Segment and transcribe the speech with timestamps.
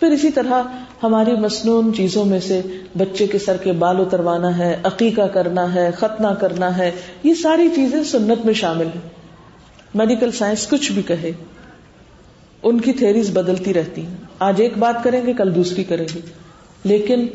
[0.00, 0.62] پھر اسی طرح
[1.02, 2.62] ہماری مصنون چیزوں میں سے
[2.96, 6.90] بچے کے سر کے بال اتروانا ہے، عقیقہ کرنا ہے، ختنہ کرنا ہے،
[7.24, 9.08] یہ ساری چیزیں سنت میں شامل ہیں۔
[9.94, 11.32] میڈیکل سائنس کچھ بھی کہے،
[12.62, 16.20] ان کی تھیریز بدلتی رہتی ہیں۔ آج ایک بات کریں گے، کل دوسری کریں گے۔
[16.84, 17.26] لیکن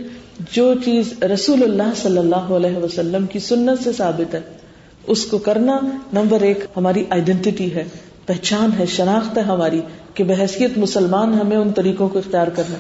[0.51, 4.41] جو چیز رسول اللہ صلی اللہ علیہ وسلم کی سنت سے ثابت ہے،
[5.07, 5.79] اس کو کرنا
[6.13, 7.83] نمبر ایک ہماری آئیڈینٹی ہے،
[8.25, 9.81] پہچان ہے، شناخت ہے ہماری۔
[10.13, 12.75] کہ بحثیت مسلمان ہمیں ان طریقوں کو اختیار کرنا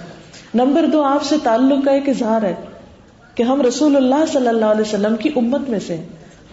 [0.53, 2.55] نمبر دو، آپ سے تعلق کا ایک اظہار ہے
[3.35, 6.05] کہ ہم رسول اللہ صلی اللہ علیہ وسلم کی امت میں سے ہیں۔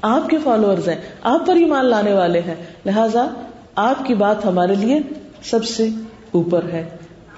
[0.03, 2.55] آپ کے فالوورز ہیں۔ آپ پر ایمان لانے والے ہیں۔
[2.87, 3.27] لہذا
[3.75, 5.01] آپ کی بات ہمارے لیے
[5.43, 5.89] سب سے
[6.33, 6.89] اوپر ہے۔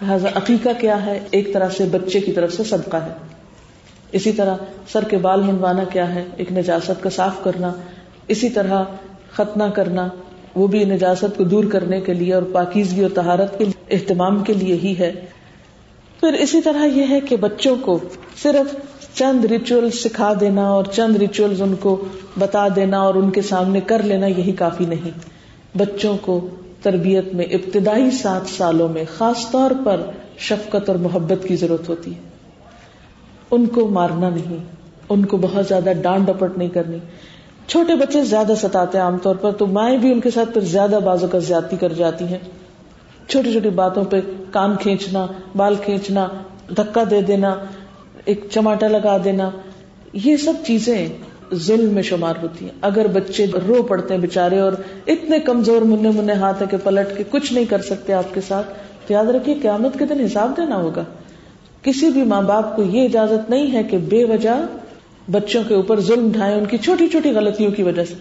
[0.03, 3.13] لہذا عقیقہ کیا ہے؟ ایک طرح سے بچے کی طرف سے صدقہ ہے۔
[4.13, 4.57] اسی طرح
[4.93, 7.73] سر کے بال منوانا کیا ہے؟ ایک نجاست کا صاف کرنا۔
[8.29, 8.83] اسی طرح
[9.33, 10.09] ختنہ کرنا۔
[10.55, 14.53] وہ بھی نجاست کو دور کرنے کے لیے اور پاکیزگی اور تہارت کے اہتمام کے
[14.53, 15.13] لیے ہی ہے۔
[16.21, 17.99] پھر اسی طرح یہ ہے کہ بچوں کو
[18.43, 18.77] صرف
[19.17, 22.05] چند ریچول سکھا دینا اور چند ریچول ان کو
[22.39, 25.11] بتا دینا اور ان کے سامنے کر لینا یہی کافی نہیں۔
[25.79, 26.49] بچوں کو
[26.83, 30.01] تربیت میں ابتدائی سات سالوں میں خاص طور پر
[30.39, 32.21] شفقت اور محبت کی ضرورت ہوتی ہے۔
[33.51, 34.57] ان کو مارنا نہیں،
[35.09, 36.99] ان کو بہت زیادہ ڈانٹ ڈپٹ نہیں کرنی۔
[37.67, 40.61] چھوٹے بچے زیادہ ستاتے ہیں عام طور پر، تو مائیں بھی ان کے ساتھ پھر
[40.61, 42.39] زیادہ بازو کا زیادتی کر جاتی ہیں۔
[43.29, 46.29] چھوٹی چھوٹی باتوں پہ کان کھینچنا، بال کھینچنا،
[46.77, 47.55] دھکا دے دینا،
[48.25, 49.51] ایک چماٹا لگا دینا،
[50.13, 51.09] یہ سب چیزیں
[51.55, 54.73] ظلم میں شمار ہوتی ہیں۔ اگر بچے رو پڑتے ہیں بےچارے اور
[55.07, 58.41] اتنے کمزور منہ منہ ہاتھ ہے کہ پلٹ کے کچھ نہیں کر سکتے آپ کے
[58.41, 58.67] ساتھ،
[59.07, 61.05] تو یاد رکھیے قیامت کے دن حساب دینا ہوگا۔
[61.83, 64.67] کسی بھی ماں باپ کو یہ اجازت نہیں ہے کہ بے وجہ
[65.31, 68.15] بچوں کے اوپر ظلم ڈھائے ان کی چھوٹی چھوٹی غلطیوں کی وجہ سے۔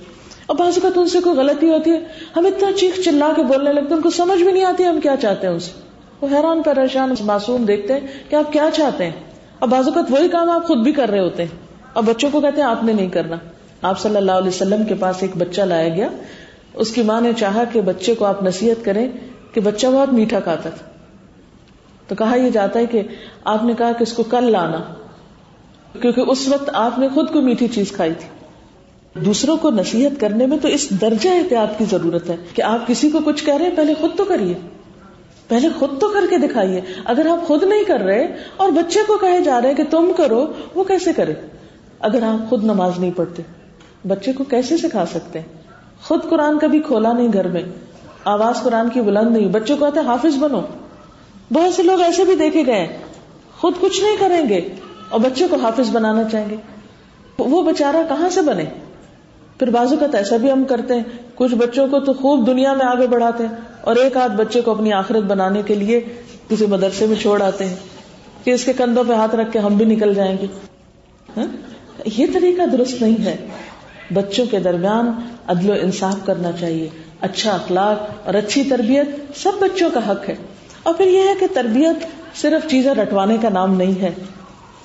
[0.45, 1.99] اور بعض اوقات ان سے کوئی غلطی ہوتی ہے،
[2.35, 4.99] ہم اتنا چیخ چلا کے بولنے لگتے ہیں، ان کو سمجھ بھی نہیں آتی ہم
[5.01, 5.71] کیا چاہتے ہیں اسے
[6.21, 7.99] وہ حیران پریشان معصوم دیکھتے ہیں
[8.29, 9.11] کہ آپ کیا چاہتے ہیں۔
[9.59, 11.55] اور بعض اوقات وہی کام آپ خود بھی کر رہے ہوتے ہیں۔
[11.93, 13.35] اور بچوں کو کہتے ہیں، آپ نے نہیں کرنا۔
[13.81, 16.07] آپ صلی اللہ علیہ وسلم کے پاس ایک بچہ لایا گیا۔
[16.73, 19.07] اس کی ماں نے چاہا کہ بچے کو آپ نصیحت کریں
[19.53, 20.85] کہ بچہ بہت میٹھا کھاتا تھا۔
[22.07, 23.01] تو کہا یہ جاتا ہے کہ
[23.43, 24.79] آپ نے کہا کہ اس کو کل لانا۔
[26.01, 28.27] کیونکہ اس وقت آپ نے خود کو میٹھی چیز کھائی تھی۔
[29.25, 33.09] دوسروں کو نصیحت کرنے میں تو اس درجہ احتیاط کی ضرورت ہے کہ آپ کسی
[33.09, 34.53] کو کچھ کہہ رہے ہیں، پہلے خود تو کریے۔
[35.47, 39.17] پہلے خود تو کر کے دکھائیے۔ اگر آپ خود نہیں کر رہے اور بچے کو
[39.17, 41.33] کہے جا رہے ہیں کہ تم کرو، وہ کیسے کرے؟
[41.99, 43.43] اگر آپ خود نماز نہیں پڑھتے،
[44.07, 45.47] بچے کو کیسے سکھا سکتے ہیں؟
[46.03, 47.61] خود قرآن کبھی کھولا نہیں گھر میں۔
[48.25, 50.61] آواز قرآن کی بلند نہیں، بچوں کو آتے حافظ بنو۔
[51.53, 52.97] بہت سے لوگ ایسے بھی دیکھے گئے
[53.57, 54.69] خود کچھ نہیں کریں گے۔
[55.11, 56.55] اور بچے کو حافظ بنانا چاہیں گے۔
[57.39, 58.63] وہ بےچارا کہاں سے بنے؟
[59.59, 61.03] پھر بازو کا ایسا بھی ہم کرتے ہیں۔
[61.35, 64.71] کچھ بچوں کو تو خوب دنیا میں آگے بڑھاتے ہیں اور ایک آدھ بچے کو
[64.71, 66.01] اپنی آخرت بنانے کے لیے
[66.49, 67.75] کسی مدرسے میں چھوڑ آتے ہیں
[68.43, 70.45] کہ اس کے کندھوں پہ ہاتھ رکھ کے ہم بھی نکل جائیں گے۔
[71.37, 71.45] ہاں؟
[72.17, 73.37] یہ طریقہ درست نہیں ہے۔
[74.13, 75.11] بچوں کے درمیان
[75.47, 76.89] عدل و انصاف کرنا چاہیے۔
[77.21, 80.35] اچھا اخلاق اور اچھی تربیت سب بچوں کا حق ہے۔
[80.83, 81.95] اور پھر یہ ہے کہ تربیت
[82.37, 84.11] صرف چیزیں رٹوانے کا نام نہیں ہے۔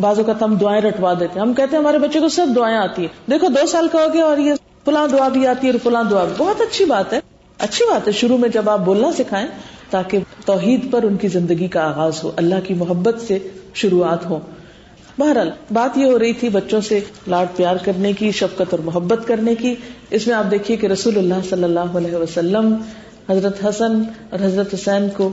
[0.01, 3.03] بازو کا ہم دعائیں رٹوا دیتے ہم کہتے ہیں ہمارے بچے کو سب دعائیں آتی
[3.03, 5.91] ہیں۔ دیکھو، دو سال کا ہو گیا اور یہ فلاں دعا بھی آتی ہے اور
[5.91, 7.21] فلاں دعا بھی۔ بہت اچھی بات ہے۔
[7.59, 9.47] اچھی بات ہے۔ شروع میں جب آپ بولنا سکھائیں
[9.91, 13.39] تاکہ توحید پر ان کی زندگی کا آغاز ہو، اللہ کی محبت سے
[13.75, 14.39] شروعات ہو۔
[15.19, 19.27] بہرحال، بات یہ ہو رہی تھی بچوں سے لاڈ پیار کرنے کی، شفقت اور محبت
[19.27, 19.75] کرنے کی۔
[20.11, 22.75] اس میں آپ دیکھیے کہ رسول اللہ صلی اللہ علیہ وسلم
[23.31, 25.31] حضرت حسن اور حضرت حسین کو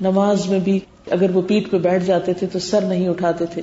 [0.00, 3.62] نماز میں بھی اگر وہ پیٹ پہ بیٹھ جاتے تھے تو سر نہیں اٹھاتے تھے۔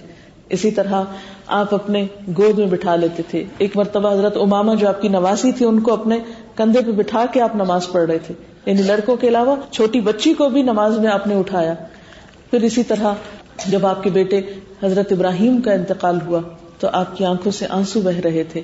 [0.49, 1.03] اسی طرح
[1.47, 2.05] آپ اپنے
[2.37, 5.79] گود میں بٹھا لیتے تھے۔ ایک مرتبہ حضرت اماما جو آپ کی نواسی تھی، ان
[5.79, 6.19] کو اپنے
[6.55, 8.33] کندھے پہ بٹھا کے آپ نماز پڑھ رہے تھے۔
[8.65, 11.73] یعنی لڑکوں کے علاوہ چھوٹی بچی کو بھی نماز میں آپ نے اٹھایا۔
[12.51, 13.13] پھر اسی طرح
[13.67, 14.41] جب آپ کے بیٹے
[14.83, 16.39] حضرت ابراہیم کا انتقال ہوا،
[16.79, 18.61] تو آپ کی آنکھوں سے آنسو بہ رہے تھے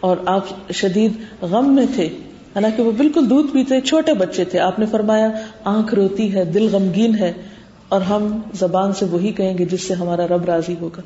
[0.00, 1.12] اور آپ شدید
[1.42, 2.06] غم میں تھے۔
[2.54, 5.28] حالانکہ وہ بالکل دودھ پیتے، چھوٹے بچے تھے۔ آپ نے فرمایا،
[5.64, 7.32] آنکھ روتی ہے، دل غمگین ہے۔
[7.90, 11.02] اور ہم زبان سے وہی کہیں گے جس سے ہمارا رب راضی ہوگا۔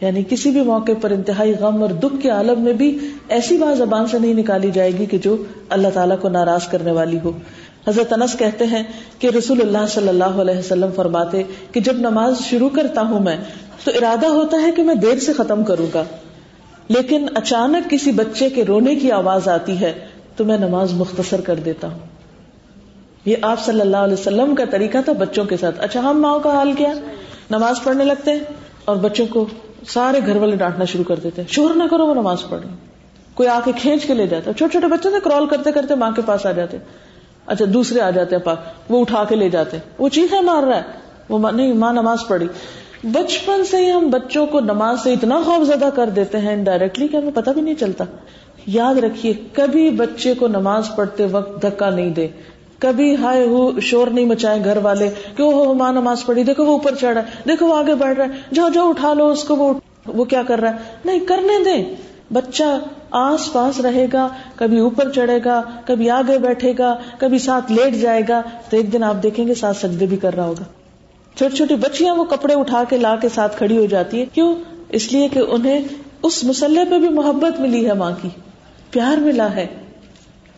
[0.00, 2.98] یعنی کسی بھی موقع پر انتہائی غم اور دکھ کے عالم میں بھی
[3.28, 5.36] ایسی بات زبان سے نہیں نکالی جائے گی کہ جو
[5.68, 7.32] اللہ تعالیٰ کو ناراض کرنے والی ہو۔
[7.88, 8.82] حضرت انس کہتے ہیں
[9.18, 11.42] کہ رسول اللہ صلی اللہ علیہ وسلم فرماتے
[11.72, 13.36] کہ جب نماز شروع کرتا ہوں میں
[13.84, 16.04] تو ارادہ ہوتا ہے کہ میں دیر سے ختم کروں گا۔
[16.88, 19.92] لیکن اچانک کسی بچے کے رونے کی آواز آتی ہے
[20.36, 22.13] تو میں نماز مختصر کر دیتا ہوں۔
[23.24, 26.40] یہ آپ صلی اللہ علیہ وسلم کا طریقہ تھا بچوں کے ساتھ۔ اچھا ہم ماؤں
[26.40, 26.92] کا حال کیا؟
[27.50, 28.38] نماز پڑھنے لگتے ہیں
[28.84, 29.46] اور بچوں کو
[29.88, 32.60] سارے گھر والے ڈانٹنا شروع کر دیتے ہیں۔ شور نہ کرو، وہ نماز پڑھ
[33.34, 35.94] کوئی آ کے کھینچ کے لے جاتا ہے۔ چھوٹے چھوٹے بچے تھے کرال کرتے کرتے
[35.94, 36.76] ماں کے پاس آ جاتے
[37.46, 40.76] اچھا دوسرے آ جاتے ہیں پاک وہ اٹھا کے لے جاتے وہ چیخیں مار رہا
[40.76, 40.82] ہے۔
[41.28, 42.46] وہ نہیں، ماں نماز پڑھی۔
[43.04, 47.08] بچپن سے ہی ہم بچوں کو نماز سے اتنا خوف زدہ کر دیتے ہیں انڈائریکٹلی
[47.08, 48.04] کہ ہمیں پتہ بھی نہیں چلتا۔
[48.66, 52.28] یاد رکھیے، کبھی بچے کو نماز پڑھتے وقت دھکا نہیں دے۔
[52.84, 56.72] کبھی ہائے ہو، شور نہیں مچائے گھر والے کہ وہ ماں نماز پڑھی، دیکھو وہ
[56.72, 59.44] اوپر چڑھ رہا ہے، دیکھو وہ آگے بڑھ رہا ہے، جاؤ جاؤ، اٹھا لو اس
[59.44, 59.72] کو، وہ
[60.06, 61.84] وہ کیا کر رہا ہے؟ نہیں، کرنے دیں۔
[62.32, 62.78] بچہ
[63.10, 67.94] آس پاس رہے گا، کبھی اوپر چڑھے گا، کبھی آگے بیٹھے گا، کبھی ساتھ لیٹ
[67.94, 70.64] جائے گا، تو ایک دن آپ دیکھیں گے ساتھ سجدے بھی کر رہا ہوگا۔
[71.36, 74.54] چھوٹی چھوٹی بچیاں وہ کپڑے اٹھا کے لا کے ساتھ کھڑی ہو جاتی ہے کیوں؟
[74.88, 75.80] اس لیے کہ انہیں
[76.22, 78.28] اس مسلح پہ بھی محبت ملی ہے ماں کی،
[78.90, 79.66] پیار ملا ہے۔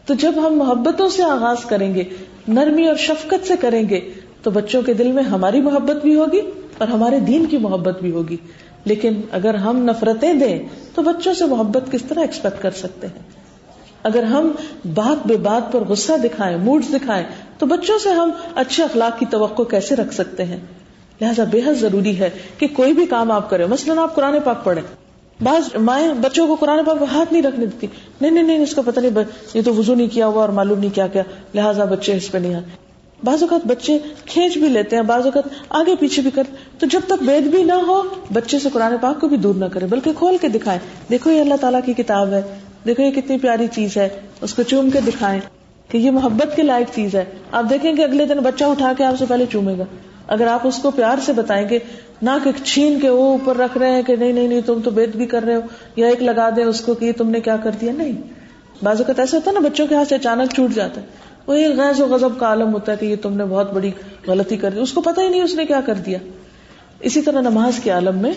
[0.07, 2.05] تو جب ہم محبتوں سے آغاز کریں گے،
[2.49, 4.11] نرمی اور شفقت سے کریں گے،
[4.43, 6.41] تو بچوں کے دل میں ہماری محبت بھی ہوگی
[6.79, 8.37] اور ہمارے دین کی محبت بھی ہوگی۔
[8.85, 10.59] لیکن اگر ہم نفرتیں دیں،
[10.95, 13.23] تو بچوں سے محبت کس طرح ایکسپیکٹ کر سکتے ہیں؟
[14.03, 14.53] اگر ہم
[14.95, 17.25] بات بے بات پر غصہ دکھائیں موڈ دکھائیں،
[17.59, 20.61] تو بچوں سے ہم اچھے اخلاق کی توقع کیسے رکھ سکتے ہیں؟
[21.21, 24.65] لہٰذا بے حد ضروری ہے کہ کوئی بھی کام آپ کریں مثلاً آپ قرآن پاک
[24.65, 25.06] پڑھیں۔
[25.41, 27.87] بعض مائیں بچوں کو قرآن پاک ہاتھ نہیں رکھنے دیتی۔
[28.21, 29.23] نہیں نہیں نہیں، اس کا پتہ نہیں
[29.55, 31.23] یہ تو وزو نہیں کیا ہوا اور معلوم نہیں کیا کیا
[31.55, 32.71] لہٰذا بچے اس پہ نہیں آتے۔
[33.25, 37.01] بعض اوقات بچے کھینچ بھی لیتے ہیں، بعض اوقات آگے پیچھے بھی کرتے تو جب
[37.07, 38.03] تک وید بھی نہ ہو،
[38.33, 40.79] بچے سے قرآن پاک کو بھی دور نہ کرے، بلکہ کھول کے دکھائے۔
[41.11, 42.43] دیکھو یہ اللہ تعالیٰ کی کتاب ہے،
[42.87, 44.09] دیکھو یہ کتنی پیاری چیز ہے،
[44.41, 45.41] اس کو چوم کے دکھائیں
[45.89, 49.05] کہ یہ محبت کے لائق چیز ہے۔ آپ دیکھیں گے اگلے دن بچہ اٹھا کے
[49.05, 49.85] آپ سے پہلے چومے گا۔
[50.27, 51.79] اگر آپ اس کو پیار سے بتائیں گے
[52.23, 54.91] نہ کہ چھین کے وہ اوپر رکھ رہے ہیں کہ نہیں نہیں نہیں، تم تو
[54.91, 55.61] بیت بھی کر رہے ہو،
[55.97, 58.13] یا ایک لگا دیں اس کو کہ تم نے کیا کر دیا؟ نہیں۔
[58.83, 61.07] بعض اوقات ایسا ہوتا ہے نا، بچوں کے ہاتھ سے اچانک چھوٹ جاتا ہے۔
[61.47, 63.91] وہ ایک غیر و غضب کا عالم ہوتا ہے کہ یہ تم نے بہت بڑی
[64.27, 66.19] غلطی کر دی۔ اس کو پتا ہی نہیں اس نے کیا کر دیا۔
[67.01, 68.33] اسی طرح نماز کے عالم میں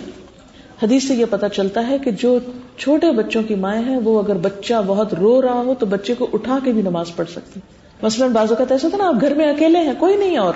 [0.83, 2.39] حدیث سے یہ پتا چلتا ہے کہ جو
[2.77, 6.27] چھوٹے بچوں کی مائیں ہیں، وہ اگر بچہ بہت رو رہا ہو تو بچے کو
[6.33, 7.59] اٹھا کے بھی نماز پڑھ سکتی
[8.01, 10.53] مثلاً بازو کا ایسا ہوتا نا، آپ گھر میں اکیلے ہیں، کوئی نہیں اور۔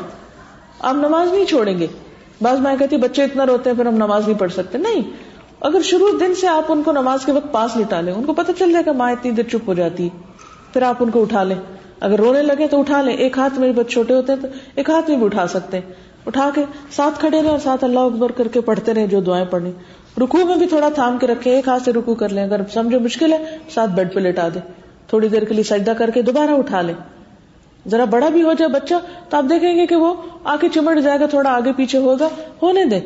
[0.79, 1.87] آپ نماز نہیں چھوڑیں گے۔
[2.43, 5.01] بعض مائیں کہتی بچے اتنا روتے ہیں، پھر ہم نماز نہیں پڑھ سکتے۔ نہیں،
[5.61, 8.33] اگر شروع دن سے آپ ان کو نماز کے وقت پاس لٹا لیں، ان کو
[8.33, 10.09] پتہ چل جائے گا ماں اتنی دیر چپ ہو جاتی،
[10.73, 11.55] پھر آپ ان کو اٹھا لیں۔
[11.99, 14.89] اگر رونے لگے تو اٹھا لیں۔ ایک ہاتھ میں بچے چھوٹے ہوتے ہیں تو ایک
[14.89, 15.93] ہاتھ میں بھی اٹھا سکتے ہیں۔
[16.25, 19.45] اٹھا کے ساتھ کھڑے رہے اور ساتھ اللہ اکبر کر کے پڑھتے رہے جو دعائیں
[19.45, 19.71] پڑھنی۔
[20.17, 22.99] رکو میں بھی تھوڑا تھام کے رکھے ایک ہاتھ سے رکو کر لیں۔ اگر سمجھو
[22.99, 24.61] مشکل ہے، ساتھ بیڈ پہ لٹا دیں۔
[25.07, 26.93] تھوڑی دیر کے لیے سجدہ کر کے دوبارہ اٹھا لیں۔
[27.87, 28.93] ذرا بڑا بھی ہو جائے بچہ
[29.29, 30.13] تو آپ دیکھیں گے کہ وہ
[30.43, 32.29] آگے چمٹ جائے گا، تھوڑا آگے پیچھے ہوگا،
[32.61, 32.99] ہونے دیں۔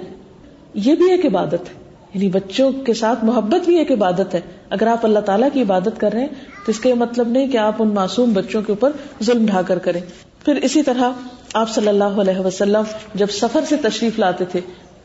[0.74, 4.88] یہ بھی ایک عبادت ہے۔ یعنی بچوں کے ساتھ محبت بھی ایک عبادت ہے۔ اگر
[4.88, 6.28] آپ اللہ تعالیٰ کی عبادت کر رہے ہیں
[6.66, 8.92] تو اس کا یہ مطلب نہیں کہ آپ ان معصوم بچوں کے اوپر
[9.24, 10.02] ظلم ڈھا کر کریں۔
[10.46, 11.12] پھر اسی طرح
[11.54, 12.84] آپ صلی اللہ علیہ وسلم
[13.16, 14.60] جب سفر سے تشریف لاتے تھے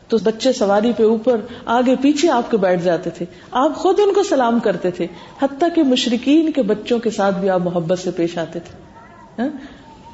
[0.07, 4.13] تو بچے سواری پہ اوپر، آگے پیچھے آپ کے بیٹھ جاتے تھے۔ آپ خود ان
[4.13, 5.07] کو سلام کرتے تھے۔
[5.41, 8.92] حتیٰ کہ مشرقین کے بچوں کے ساتھ بھی آپ محبت سے پیش آتے تھے۔
[9.39, 9.47] ہاں؟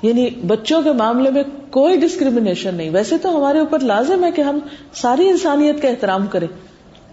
[0.01, 4.41] یعنی بچوں کے معاملے میں کوئی ڈسکریمنیشن نہیں۔ ویسے تو ہمارے اوپر لازم ہے کہ
[4.41, 4.59] ہم
[4.93, 6.47] ساری انسانیت کا احترام کریں،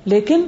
[0.05, 0.43] لیکن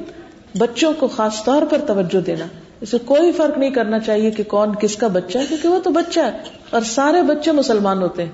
[0.59, 2.45] بچوں کو خاص طور پر توجہ دینا۔
[2.81, 5.91] اسے کوئی فرق نہیں کرنا چاہیے کہ کون کس کا بچہ ہے، کیونکہ وہ تو
[5.91, 6.31] بچہ ہے۔
[6.71, 8.33] اور سارے بچے مسلمان ہوتے ہیں۔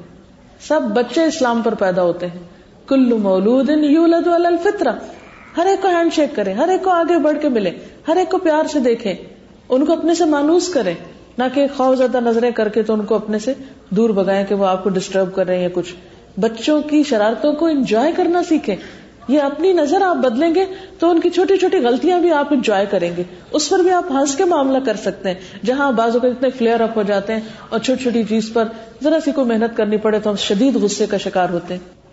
[0.69, 2.39] سب بچے اسلام پر پیدا ہوتے ہیں۔
[2.89, 3.71] کلو مولود
[4.27, 4.93] الفطرہ۔
[5.57, 7.71] ہر ایک کو ہینڈ شیک کرے ہر ایک کو آگے بڑھ کے ملے
[8.09, 9.15] ہر ایک کو پیار سے دیکھے
[9.69, 10.95] ان کو اپنے سے مانوس کرے
[11.39, 13.53] نہ کہ خوف زیادہ نظریں کر کے تو ان کو اپنے سے
[13.91, 15.95] دور بگائیں کہ وہ آپ کو ڈسٹرب کر رہے ہیں کچھ۔
[16.41, 18.77] بچوں کی شرارتوں کو انجوائے کرنا سیکھیں۔
[19.29, 20.65] یہ اپنی نظر آپ بدلیں گے
[20.99, 23.23] تو ان کی چھوٹی چھوٹی غلطیاں بھی آپ انجوائے کریں گے۔
[23.53, 26.81] اس پر بھی آپ ہنس کے معاملہ کر سکتے ہیں۔ جہاں بازو کے اتنے فلیئر
[26.81, 28.65] اپ ہو جاتے ہیں اور چھوٹی چھوٹی چیز پر
[29.03, 32.04] ذرا سی کو محنت کرنی پڑے تو ہم شدید غصے کا شکار ہوتے ہیں۔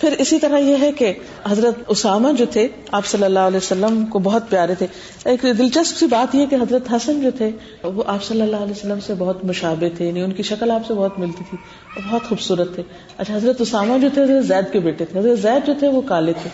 [0.00, 1.12] پھر اسی طرح یہ ہے کہ
[1.48, 4.86] حضرت اسامہ جو تھے، آپ صلی اللہ علیہ وسلم کو بہت پیارے تھے۔
[5.24, 7.50] ایک دلچسپ سی بات یہ کہ حضرت حسن جو تھے،
[7.82, 10.86] وہ آپ صلی اللہ علیہ وسلم سے بہت مشابے تھے یعنی ان کی شکل آپ
[10.86, 11.58] سے بہت ملتی تھی،
[11.96, 12.82] اور بہت خوبصورت تھے۔
[13.16, 16.00] اچھا حضرت اسامہ جو تھے، حضرت زید کے بیٹے تھے۔ حضرت زید جو تھے، وہ
[16.00, 16.50] کالے تھے۔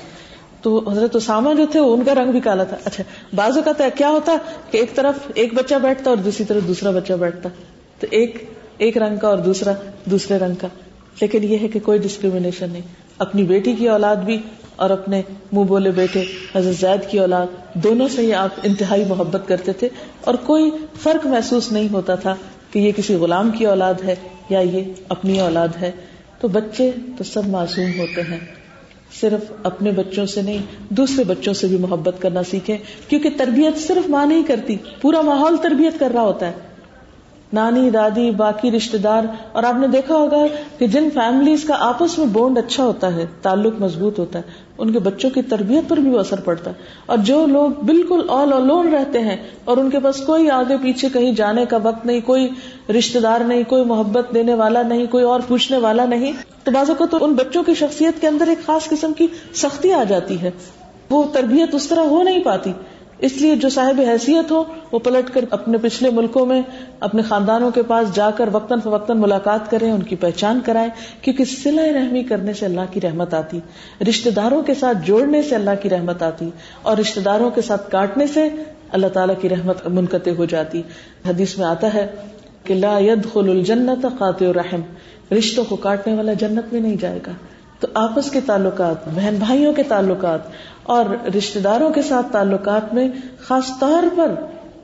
[0.63, 4.09] تو حضرت اسامہ جو تھے، ان کا رنگ بھی کالا تھا۔ اچھا بازو کا کیا
[4.09, 4.37] ہوتا
[4.71, 7.49] کہ ایک طرف ایک بچہ بیٹھتا اور دوسری طرف دوسرا بچہ بیٹھتا۔
[8.01, 9.73] تو ایک ایک رنگ کا اور دوسرا،
[10.05, 10.69] دوسرے رنگ کا۔
[11.21, 14.39] لیکن یہ ہے کہ کوئی ڈسکریمنیشن نہیں۔ اپنی بیٹی کی اولاد بھی
[14.77, 19.49] اور اپنے منہ بولے بیٹے حضرت زید کی اولاد، دونوں سے ہی آپ انتہائی محبت
[19.49, 19.89] کرتے تھے
[20.21, 20.71] اور کوئی
[21.01, 22.35] فرق محسوس نہیں ہوتا تھا
[22.71, 24.15] کہ یہ کسی غلام کی اولاد ہے
[24.49, 25.91] یا یہ اپنی اولاد ہے۔
[26.41, 28.41] تو بچے تو سب معصوم ہوتے ہیں۔
[29.21, 30.59] صرف اپنے بچوں سے نہیں،
[30.89, 35.57] دوسرے بچوں سے بھی محبت کرنا سیکھیں، کیونکہ تربیت صرف ماں نہیں کرتی، پورا ماحول
[35.57, 36.53] تربیت کر رہا ہوتا ہے۔
[37.53, 39.23] نانی، دادی، باقی رشتے دار۔
[39.53, 40.37] اور آپ نے دیکھا ہوگا
[40.79, 44.45] کہ جن فیملیز کا آپس میں بونڈ اچھا ہوتا ہے، تعلق مضبوط ہوتا ہے،
[44.79, 46.75] ان کے بچوں کی تربیت پر بھی وہ اثر پڑتا ہے۔
[47.07, 51.09] اور جو لوگ بالکل آل الون رہتے ہیں اور ان کے پاس کوئی آگے پیچھے
[51.13, 52.49] کہیں جانے کا وقت نہیں، کوئی
[52.99, 56.33] رشتے دار نہیں، کوئی محبت دینے والا نہیں، کوئی اور پوچھنے والا نہیں،
[56.65, 59.93] تو بازو کو تو ان بچوں کی شخصیت کے اندر ایک خاص قسم کی سختی
[59.93, 60.51] آ جاتی ہے۔
[61.11, 62.73] وہ تربیت اس طرح ہو نہیں پاتی۔
[63.19, 66.63] اس لیے جو صاحب حیثیت ہو، وہ پلٹ کر اپنے پچھلے ملکوں میں،
[67.01, 70.89] اپنے خاندانوں کے پاس جا کر وقتاً فوقتاً ملاقات کریں، ان کی پہچان کرائیں،
[71.23, 73.61] کیونکہ سلا رحمی کرنے سے اللہ کی رحمت آتی
[74.09, 76.51] رشتے داروں کے ساتھ جوڑنے سے اللہ کی رحمت آتی،
[76.83, 78.49] اور رشتے داروں کے ساتھ کاٹنے سے
[78.93, 80.83] اللہ تعالیٰ کی رحمت منقطع ہو جاتی۔
[81.29, 82.07] حدیث میں آتا ہے
[82.65, 84.81] کہ لا يدخل الجنت قاطع الرحم،
[85.33, 87.33] رشتوں کو کاٹنے والا جنت میں نہیں جائے گا۔
[87.81, 90.41] تو آپس کے تعلقات، بہن بھائیوں کے تعلقات
[90.83, 91.05] اور
[91.39, 94.35] رشتے داروں کے ساتھ تعلقات میں خاص طور پر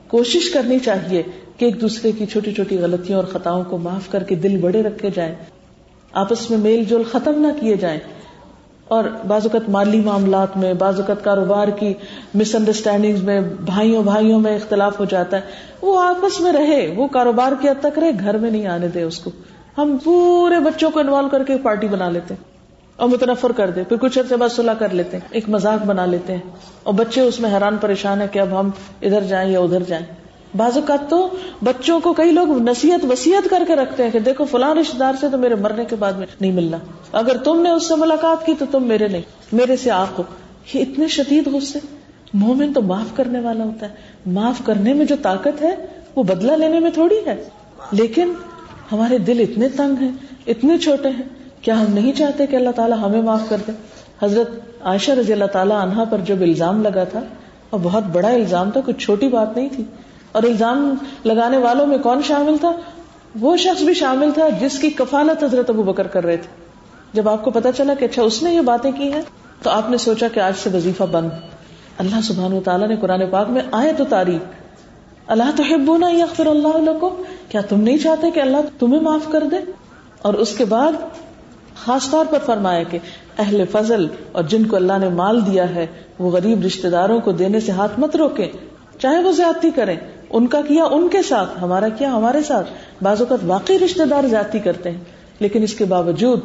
[0.07, 1.23] کوشش کرنی چاہیے
[1.57, 4.83] کہ ایک دوسرے کی چھوٹی چھوٹی غلطیوں اور خطاؤں کو معاف کر کے دل بڑے
[4.83, 5.35] رکھے جائیں،
[6.13, 7.99] آپس میں میل جول ختم نہ کیے جائیں
[8.87, 11.93] اور بعض اوقات مالی معاملات میں، بعض اوقات کاروبار کی
[12.35, 15.41] مس انڈرسٹینڈنگ میں، بھائیوں بھائیوں میں اختلاف ہو جاتا ہے۔
[15.81, 19.01] وہ آپس میں رہے، وہ کاروبار کی حد تک رہے، گھر میں نہیں آنے دے
[19.01, 19.31] اس کو۔
[19.77, 22.52] ہم پورے بچوں کو انوالو کر کے پارٹی بنا لیتے۔ ہیں
[22.95, 26.05] اور متنفر کر دے۔ پھر کچھ عرصے بعد صلاح کر لیتے ہیں، ایک مزاق بنا
[26.05, 26.41] لیتے ہیں۔
[26.83, 28.69] اور بچے اس میں حیران پریشان ہے کہ اب ہم
[29.01, 30.05] ادھر جائیں یا ادھر جائیں۔
[30.57, 31.29] بعض اوقات تو
[31.63, 35.13] بچوں کو کئی لوگ نصیحت وسیعت کر کے رکھتے ہیں کہ دیکھو فلاں رشتے دار
[35.19, 36.77] سے تو میرے مرنے کے بعد میں نہیں ملنا۔
[37.11, 39.21] اگر تم نے اس سے ملاقات کی تو تم میرے نہیں،
[39.51, 40.23] میرے سے آخ ہو۔
[40.73, 41.79] یہ اتنے شدید غصے۔
[42.33, 43.95] مومن تو معاف کرنے والا ہوتا ہے۔
[44.25, 45.75] معاف کرنے میں جو طاقت ہے،
[46.15, 47.43] وہ بدلہ لینے میں تھوڑی ہے۔
[47.91, 48.33] لیکن
[48.91, 50.11] ہمارے دل اتنے تنگ ہیں،
[50.47, 53.71] اتنے چھوٹے ہیں۔ کیا ہم نہیں چاہتے کہ اللہ تعالیٰ ہمیں معاف کر دے؟
[54.21, 54.49] حضرت
[54.81, 57.19] عائشہ رضی اللہ تعالیٰ عنہا پر جب الزام لگا تھا،
[57.69, 59.83] اور بہت بڑا الزام تھا، کچھ چھوٹی بات نہیں تھی،
[60.31, 60.93] اور الزام
[61.25, 62.71] لگانے والوں میں کون شامل تھا؟
[63.41, 66.61] وہ شخص بھی شامل تھا جس کی کفالت حضرت ابو بکر کر رہے تھے۔
[67.13, 69.21] جب آپ کو پتا چلا کہ اچھا اس نے یہ باتیں کی ہیں،
[69.61, 71.29] تو آپ نے سوچا کہ آج سے وظیفہ بند۔
[71.97, 74.61] اللہ سبحان تعالیٰ نے قرآن پاک میں آئے تو تاریخ،
[75.27, 77.09] اللہ تو ہبونا یا پھر اللہ کو
[77.49, 79.59] کیا تم نہیں چاہتے کہ اللہ تمہیں معاف کر دے؟
[80.21, 80.91] اور اس کے بعد
[81.75, 82.97] خاص طور پر فرمایا کہ
[83.37, 85.87] اہل فضل اور جن کو اللہ نے مال دیا ہے،
[86.19, 88.51] وہ غریب رشتے داروں کو دینے سے ہاتھ مت روکے
[88.99, 89.95] چاہے وہ زیادتی کریں،
[90.29, 92.69] ان کا کیا ان کے ساتھ، ہمارا کیا ہمارے ساتھ؟
[93.01, 95.01] بعض اوقات واقعی رشتے دار زیادتی کرتے ہیں،
[95.39, 96.39] لیکن اس کے باوجود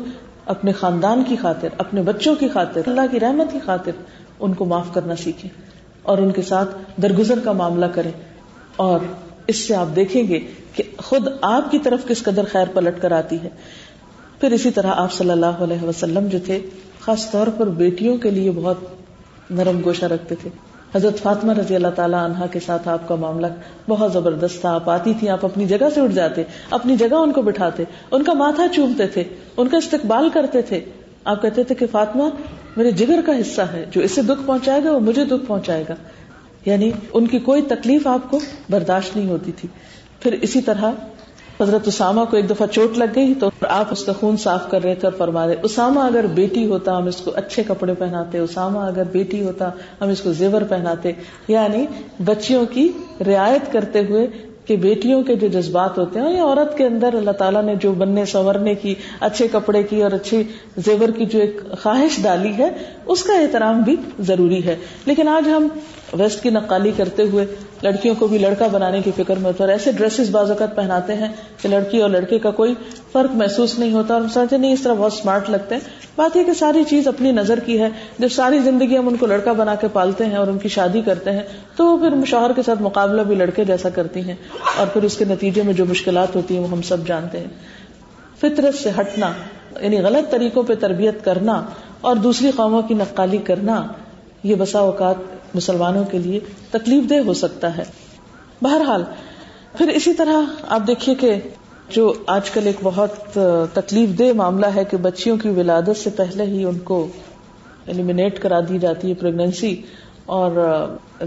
[0.47, 3.93] اپنے خاندان کی خاطر، اپنے بچوں کی خاطر، اللہ کی رحمت کی خاطر
[4.41, 5.51] ان کو معاف کرنا سیکھیں
[6.03, 8.11] اور ان کے ساتھ درگزر کا معاملہ کریں۔
[8.77, 9.01] اور
[9.47, 10.41] اس سے آپ دیکھیں گے
[10.75, 13.49] کہ خود آپ کی طرف کس قدر خیر پلٹ کر آتی ہے۔
[14.41, 16.59] پھر اسی طرح آپ صلی اللہ علیہ وسلم جو تھے،
[17.01, 18.77] خاص طور پر بیٹیوں کے لیے بہت
[19.51, 20.51] نرم گوشہ رکھتے تھے۔
[20.95, 23.47] حضرت فاطمہ رضی اللہ تعالیٰ عنہا کے ساتھ آپ کا معاملہ
[23.89, 27.33] بہت زبردست تھا۔ آپ آتی تھی آپ اپنی جگہ سے اٹھ جاتے، اپنی جگہ ان
[27.33, 29.25] کو بٹھاتے، ان کا ماتھا چومتے تھے،
[29.57, 30.81] ان کا استقبال کرتے تھے۔
[31.25, 32.25] آپ کہتے تھے کہ فاطمہ،
[32.77, 35.95] میرے جگر کا حصہ ہے، جو اسے دکھ پہنچائے گا، وہ مجھے دکھ پہنچائے گا۔
[36.67, 38.41] یعنی ان کی کوئی تکلیف آپ کو
[38.71, 39.69] برداشت نہیں ہوتی تھی۔
[40.21, 40.91] پھر اسی طرح
[41.61, 44.83] حضرت اسامہ کو ایک دفعہ چوٹ لگ گئی تو آپ اس کا خون صاف کر
[44.83, 48.39] رہے تھے اور فرما رہے، اسامہ اگر بیٹی ہوتا ہم اس کو اچھے کپڑے پہناتے،
[48.39, 51.13] اسامہ اگر بیٹی ہوتا ہم اس کو زیور پہناتے۔
[51.49, 51.87] یعنی
[52.25, 52.93] بچیوں کی
[53.27, 54.27] رعایت کرتے ہوئے
[54.65, 57.93] کہ بیٹیوں کے جو جذبات ہوتے ہیں یا عورت کے اندر اللہ تعالیٰ نے جو
[57.93, 60.43] بننے، سنورنے کی، اچھے کپڑے کی اور اچھے
[60.77, 62.71] زیور کی جو ایک خواہش ڈالی ہے،
[63.07, 65.69] اس کا احترام بھی ضروری ہے۔ لیکن آج ہم
[66.13, 67.47] ویسٹ کی نقالی کرتے ہوئے
[67.83, 70.77] لڑکیوں کو بھی لڑکا بنانے کی فکر میں ہوتا ہے۔ اور ایسے ڈریسز بعض اوقات
[70.77, 71.29] پہناتے ہیں
[71.63, 72.75] کہ لڑکی اور لڑکے کا کوئی
[73.13, 75.83] فرق محسوس نہیں ہوتا اور ہم سمجھتے نہیں، اس طرح بہت اسمارٹ لگتے ہیں۔
[76.17, 77.89] بات یہ کہ ساری چیز اپنی نظر کی ہے۔
[78.19, 81.01] جب ساری زندگی ہم ان کو لڑکا بنا کے پالتے ہیں اور ان کی شادی
[81.01, 81.43] کرتے ہیں،
[81.77, 84.35] تو پھر مشاہر کے ساتھ مقابلہ بھی لڑکے جیسا کرتی ہیں۔
[84.77, 87.47] اور پھر اس کے نتیجے میں جو مشکلات ہوتی ہیں، وہ ہم سب جانتے ہیں۔
[88.41, 89.33] فطرت سے ہٹنا
[89.81, 91.63] یعنی غلط طریقوں پہ تربیت کرنا
[92.01, 93.87] اور دوسری قوموں کی نقالی کرنا،
[94.43, 95.15] یہ بسا اوقات
[95.59, 97.85] مسلمانوں کے لیے تکلیف دہ ہو سکتا ہے۔
[98.63, 99.05] بہرحال،
[99.79, 101.35] پھر اسی طرح آپ دیکھیے کہ
[101.91, 103.39] جو آج کل ایک بہت
[103.73, 107.07] تکلیف دہ معاملہ ہے کہ بچیوں کی ولادت سے پہلے ہی ان کو
[107.87, 109.75] ایلیمینیٹ کرا دی جاتی ہے پریگنینسی
[110.27, 110.51] اور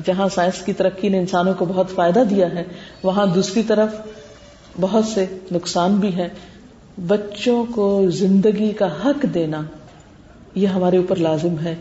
[0.05, 2.63] جہاں سائنس کی ترقی نے انسانوں کو بہت فائدہ دیا ہے،
[3.03, 3.95] وہاں دوسری طرف
[4.81, 6.27] بہت سے نقصان بھی ہے
[7.07, 9.61] بچوں کو زندگی کا حق دینا،
[10.55, 11.75] یہ ہمارے اوپر لازم ہے۔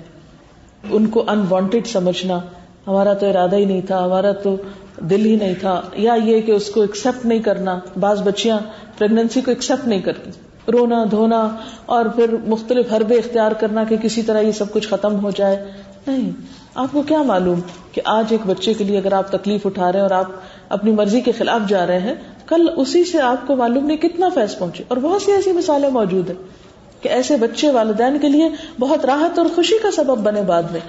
[0.85, 2.39] ان کو انوانٹیڈ سمجھنا،
[2.87, 4.57] ہمارا تو ارادہ ہی نہیں تھا، ہمارا تو
[5.11, 8.59] دل ہی نہیں تھا، یا یہ کہ اس کو ایکسپٹ نہیں کرنا، بعض بچیاں
[8.99, 10.31] پریگنینسی کو ایکسپٹ نہیں کرتی،
[10.73, 11.49] رونا، دھونا،
[11.87, 15.57] اور پھر مختلف حربے اختیار کرنا کہ کسی طرح یہ سب کچھ ختم ہو جائے۔
[16.07, 16.31] نہیں،
[16.75, 17.61] آپ کو کیا معلوم
[17.93, 20.31] کہ آج ایک بچے کے لیے اگر آپ تکلیف اٹھا رہے ہیں اور آپ
[20.69, 22.15] اپنی مرضی کے خلاف جا رہے ہیں،
[22.47, 25.89] کل اسی سے آپ کو معلوم نہیں کتنا فیض پہنچے، اور بہت سی ایسی مثالیں
[25.91, 26.37] موجود ہیں۔
[27.01, 28.49] کہ ایسے بچے والدین کے لیے
[28.81, 30.81] بہت راحت اور خوشی کا سبب بنے بعد میں۔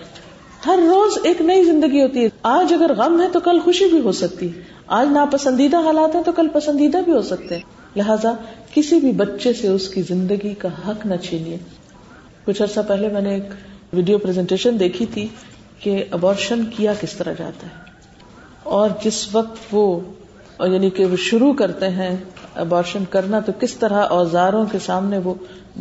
[0.65, 3.99] ہر روز ایک نئی زندگی ہوتی ہے۔ آج اگر غم ہے تو کل خوشی بھی
[3.99, 7.63] ہو سکتی ہے۔ آج ناپسندیدہ حالات ہیں تو کل پسندیدہ بھی ہو سکتے ہیں۔
[7.95, 8.33] لہذا
[8.73, 11.57] کسی بھی بچے سے اس کی زندگی کا حق نہ چھینیے۔
[12.45, 13.43] کچھ عرصہ پہلے میں نے ایک
[13.93, 15.27] ویڈیو پریزنٹیشن دیکھی تھی
[15.79, 17.91] کہ ابارشن کیا کس طرح جاتا ہے۔
[18.63, 19.99] اور جس وقت وہ
[20.67, 22.15] یعنی کہ وہ شروع کرتے ہیں
[22.55, 25.33] ابارشن کرنا تو کس طرح اوزاروں کے سامنے وہ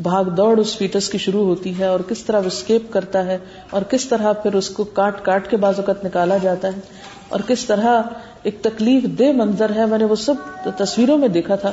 [0.03, 3.39] بھاگ دوڑ اس فیٹس کی شروع ہوتی ہے اور کس طرح وہ اسکیپ کرتا ہے
[3.71, 6.81] اور کس طرح پھر اس کو کاٹ کاٹ کے بعض اوقات نکالا جاتا ہے
[7.29, 8.03] اور کس طرح
[8.43, 10.35] ایک تکلیف دہ منظر ہے میں نے وہ سب
[10.79, 11.73] تصویروں میں دیکھا تھا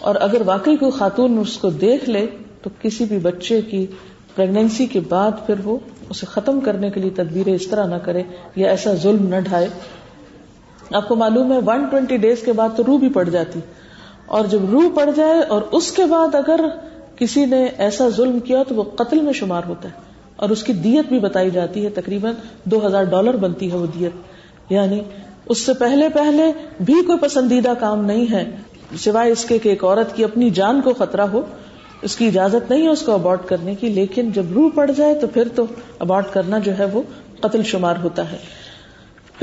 [0.00, 2.26] اور اگر واقعی کوئی خاتون اس کو دیکھ لے
[2.62, 3.86] تو کسی بھی بچے کی
[4.34, 5.78] پریگنینسی کے بعد پھر وہ
[6.10, 8.22] اسے ختم کرنے کے لیے تدبیریں اس طرح نہ کرے
[8.56, 9.68] یا ایسا ظلم نہ ڈھائے
[10.92, 13.60] آپ کو معلوم ہے ون ٹوینٹی ڈیز کے بعد تو روح بھی پڑ جاتی۔
[14.26, 16.60] اور جب روح پڑ جائے اور اس کے بعد اگر
[17.16, 19.94] کسی نے ایسا ظلم کیا تو وہ قتل میں شمار ہوتا ہے۔
[20.36, 23.86] اور اس کی دیت بھی بتائی جاتی ہے، تقریباً دو ہزار ڈالر بنتی ہے وہ
[23.98, 24.12] دیت۔
[24.72, 25.00] یعنی
[25.48, 28.56] اس سے پہلے پہلے بھی کوئی پسندیدہ کام نہیں ہے۔
[28.98, 31.42] سوائے اس کے کہ ایک عورت کی اپنی جان کو خطرہ ہو،
[32.02, 35.14] اس کی اجازت نہیں ہے اس کو ابارٹ کرنے کی، لیکن جب روح پڑ جائے
[35.14, 35.66] تو پھر تو
[35.98, 37.02] ابارٹ کرنا جو ہے وہ
[37.40, 38.36] قتل شمار ہوتا ہے۔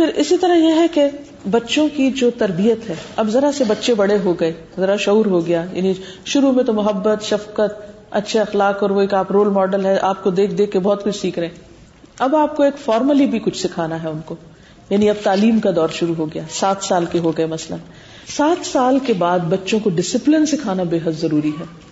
[0.01, 1.03] پھر اسی طرح یہ ہے کہ
[1.51, 5.47] بچوں کی جو تربیت ہے، اب ذرا سے بچے بڑے ہو گئے، ذرا شعور ہو
[5.47, 5.93] گیا یعنی
[6.25, 10.23] شروع میں تو محبت، شفقت، اچھے اخلاق اور وہ ایک آپ رول ماڈل ہے، آپ
[10.23, 11.55] کو دیکھ دیکھ کے بہت کچھ سیکھ رہے ہیں۔
[12.19, 14.35] اب آپ کو ایک فارملی بھی کچھ سکھانا ہے ان کو۔
[14.89, 17.79] یعنی اب تعلیم کا دور شروع ہو گیا، سات سال کے ہو گئے مثلاً۔
[18.27, 21.90] سات سال کے بعد بچوں کو ڈسپلن سکھانا بے حد ضروری ہے۔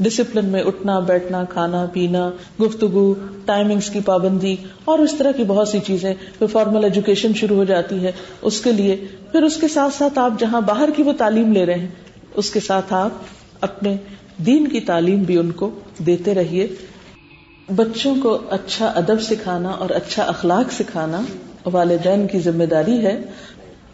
[0.00, 2.30] ڈسپلن میں اٹھنا، بیٹھنا، کھانا، پینا،
[2.62, 3.14] گفتگو
[3.44, 7.64] ٹائمنگس کی پابندی اور اس طرح کی بہت سی چیزیں پھر فارمل ایجوکیشن شروع ہو
[7.64, 8.12] جاتی ہے،
[8.42, 11.66] اس کے لیے پھر اس کے ساتھ ساتھ آپ جہاں باہر کی وہ تعلیم لے
[11.66, 11.88] رہے ہیں،
[12.34, 13.10] اس کے ساتھ آپ
[13.60, 13.96] اپنے
[14.46, 16.66] دین کی تعلیم بھی ان کو دیتے رہیے۔
[17.76, 21.20] بچوں کو اچھا ادب سکھانا اور اچھا اخلاق سکھانا
[21.64, 23.20] والدین کی ذمہ داری ہے۔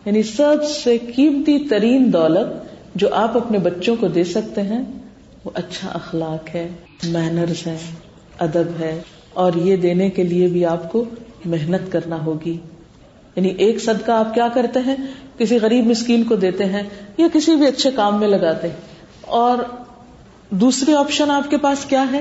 [0.05, 4.83] یعنی سب سے قیمتی ترین دولت جو آپ اپنے بچوں کو دے سکتے ہیں
[5.45, 6.69] وہ اچھا اخلاق ہے
[7.03, 7.77] مینرز ہے،
[8.39, 11.05] ادب ہے، اور یہ دینے کے لیے بھی آپ کو
[11.45, 12.59] محنت کرنا ہوگی۔
[13.37, 14.97] یعنی ایک صدقہ آپ کیا کرتے ہیں؟
[15.39, 16.83] کسی غریب مسکین کو دیتے ہیں
[17.17, 18.77] یا کسی بھی اچھے کام میں لگاتے ہیں۔
[19.21, 19.59] اور
[20.51, 22.21] دوسری آپشن آپ کے پاس کیا ہے؟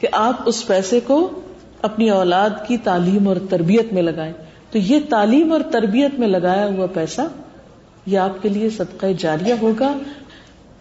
[0.00, 1.40] کہ آپ اس پیسے کو
[1.82, 4.32] اپنی اولاد کی تعلیم اور تربیت میں لگائیں۔
[4.70, 7.20] تو یہ تعلیم اور تربیت میں لگایا ہوا پیسہ
[8.06, 9.98] یہ آپ کے لیے صدقہ جاریہ ہوگا۔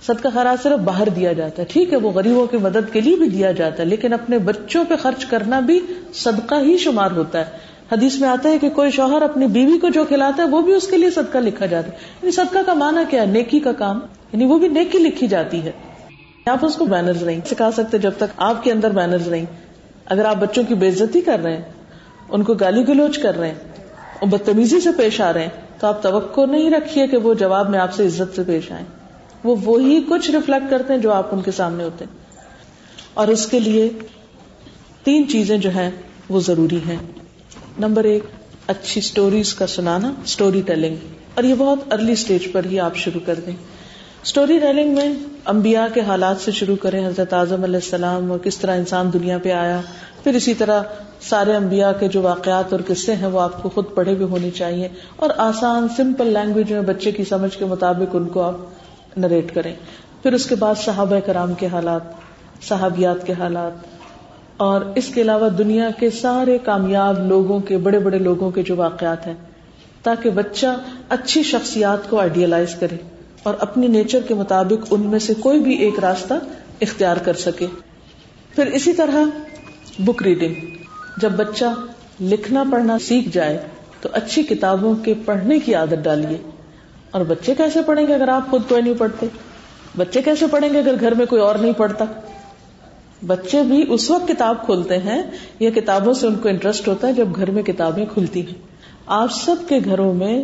[0.07, 3.15] صدقہ خیرات صرف باہر دیا جاتا ہے۔ ٹھیک ہے، وہ غریبوں کی مدد کے لیے
[3.15, 5.79] بھی دیا جاتا ہے، لیکن اپنے بچوں پہ خرچ کرنا بھی
[6.13, 7.45] صدقہ ہی شمار ہوتا ہے۔
[7.91, 10.73] حدیث میں آتا ہے کہ کوئی شوہر اپنی بیوی کو جو کھلاتا ہے، وہ بھی
[10.73, 13.71] اس کے لیے صدقہ لکھا جاتا ہے۔ یعنی صدقہ کا معنی کیا ہے؟ نیکی کا
[13.71, 13.99] کام۔
[14.33, 15.71] یعنی وہ بھی نیکی لکھی جاتی ہے۔
[16.45, 19.45] آپ اس کو بینرز نہیں سکھا سکتے جب تک آپ کے اندر بینرز نہیں۔
[20.05, 21.63] اگر آپ بچوں کی بےزتی کر رہے ہیں،
[22.29, 23.55] ان کو گالی گلوچ کر رہے ہیں،
[24.19, 27.69] اور بدتمیزی سے پیش آ رہے ہیں، تو آپ توقع نہیں رکھیے کہ وہ جواب
[27.69, 29.02] میں آپ سے عزت سے پیش آئیں۔
[29.43, 32.17] وہ وہی کچھ ریفلیکٹ کرتے ہیں جو آپ ان کے سامنے ہوتے ہیں۔
[33.13, 33.89] اور اس کے لیے
[35.03, 35.91] تین چیزیں جو ہیں
[36.29, 36.97] وہ ضروری ہیں۔
[37.79, 38.23] نمبر ایک،
[38.67, 40.95] اچھی اسٹوریز کا سنانا اسٹوری ٹیلنگ
[41.35, 43.55] اور یہ بہت ارلی اسٹیج پر ہی آپ شروع کر دیں۔
[44.23, 45.13] اسٹوری ٹیلنگ میں
[45.45, 49.37] انبیاء کے حالات سے شروع کریں، حضرت اعظم علیہ السلام، اور کس طرح انسان دنیا
[49.37, 49.81] پہ آیا۔
[50.23, 50.81] پھر اسی طرح
[51.21, 54.49] سارے انبیاء کے جو واقعات اور قصے ہیں، وہ آپ کو خود پڑھے ہوئے ہونے
[54.51, 58.55] چاہیے۔ اور آسان سمپل لینگویج میں بچے کی سمجھ کے مطابق ان کو آپ
[59.17, 59.73] نریٹ کریں۔
[60.23, 62.01] پھر اس کے بعد صحابہ کرام کے حالات،
[62.61, 63.71] صحابیات کے حالات،
[64.57, 68.75] اور اس کے علاوہ دنیا کے سارے کامیاب لوگوں کے، بڑے بڑے لوگوں کے جو
[68.75, 69.33] واقعات ہیں،
[70.03, 70.67] تاکہ بچہ
[71.09, 72.95] اچھی شخصیات کو آئیڈیلائز کرے
[73.43, 76.33] اور اپنی نیچر کے مطابق ان میں سے کوئی بھی ایک راستہ
[76.81, 77.65] اختیار کر سکے۔
[78.55, 79.23] پھر اسی طرح
[79.99, 80.53] بک ریڈنگ
[81.17, 81.65] جب بچہ
[82.21, 83.57] لکھنا پڑھنا سیکھ جائے،
[84.01, 86.37] تو اچھی کتابوں کے پڑھنے کی عادت ڈالیے۔
[87.13, 89.27] اور بچے کیسے پڑھیں گے اگر آپ خود کوئی نہیں پڑھتے؟
[89.97, 92.05] بچے کیسے پڑھیں گے اگر گھر میں کوئی اور نہیں پڑھتا؟
[93.25, 95.23] بچے بھی اس وقت کتاب کھولتے ہیں،
[95.59, 98.61] یا کتابوں سے ان کو انٹرسٹ ہوتا ہے جب گھر میں کتابیں کھلتی ہیں۔
[99.07, 100.43] آپ سب کے گھروں میں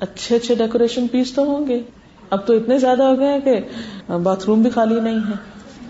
[0.00, 1.80] اچھے اچھے ڈیکوریشن پیس تو ہوں گے۔
[2.30, 3.60] اب تو اتنے زیادہ ہو گئے کہ
[4.18, 5.34] باتھ روم بھی خالی نہیں ہے۔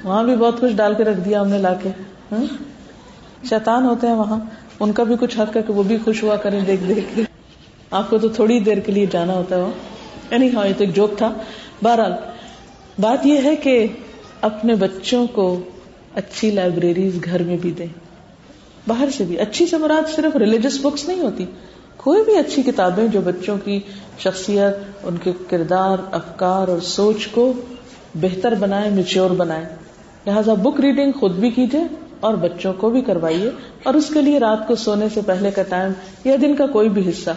[0.04, 1.90] وہاں بھی بہت کچھ ڈال کے رکھ دیا ہم نے لا کے۔
[3.48, 4.38] شیطان ہوتے ہیں وہاں۔
[4.80, 7.22] ان کا بھی کچھ حق ہے کہ وہ بھی خوش ہوا کریں دیکھ دیکھ کے۔
[7.90, 9.64] آپ کو تو تھوڑی دیر کے لیے جانا ہوتا ہے
[10.30, 11.32] یعنی ہاں یہ تو ایک جوک تھا۔
[11.82, 12.12] بہرحال،
[12.98, 13.86] بات یہ ہے کہ
[14.40, 15.60] اپنے بچوں کو
[16.14, 17.86] اچھی لائبریریز گھر میں بھی دیں۔
[18.86, 21.46] باہر سے بھی۔ اچھی سے مراد صرف ریلیجس بکس نہیں ہوتی۔
[21.96, 23.80] کوئی بھی اچھی کتابیں جو بچوں کی
[24.18, 27.52] شخصیت، ان کے کردار، افکار اور سوچ کو
[28.14, 29.64] بہتر بنائے میچور بنائے۔
[30.26, 31.82] لہٰذا بک ریڈنگ خود بھی کیجیے
[32.20, 33.50] اور بچوں کو بھی کروائیے۔
[33.82, 35.92] اور اس کے لیے رات کو سونے سے پہلے کا ٹائم
[36.24, 37.30] یا دن کا کوئی بھی حصہ۔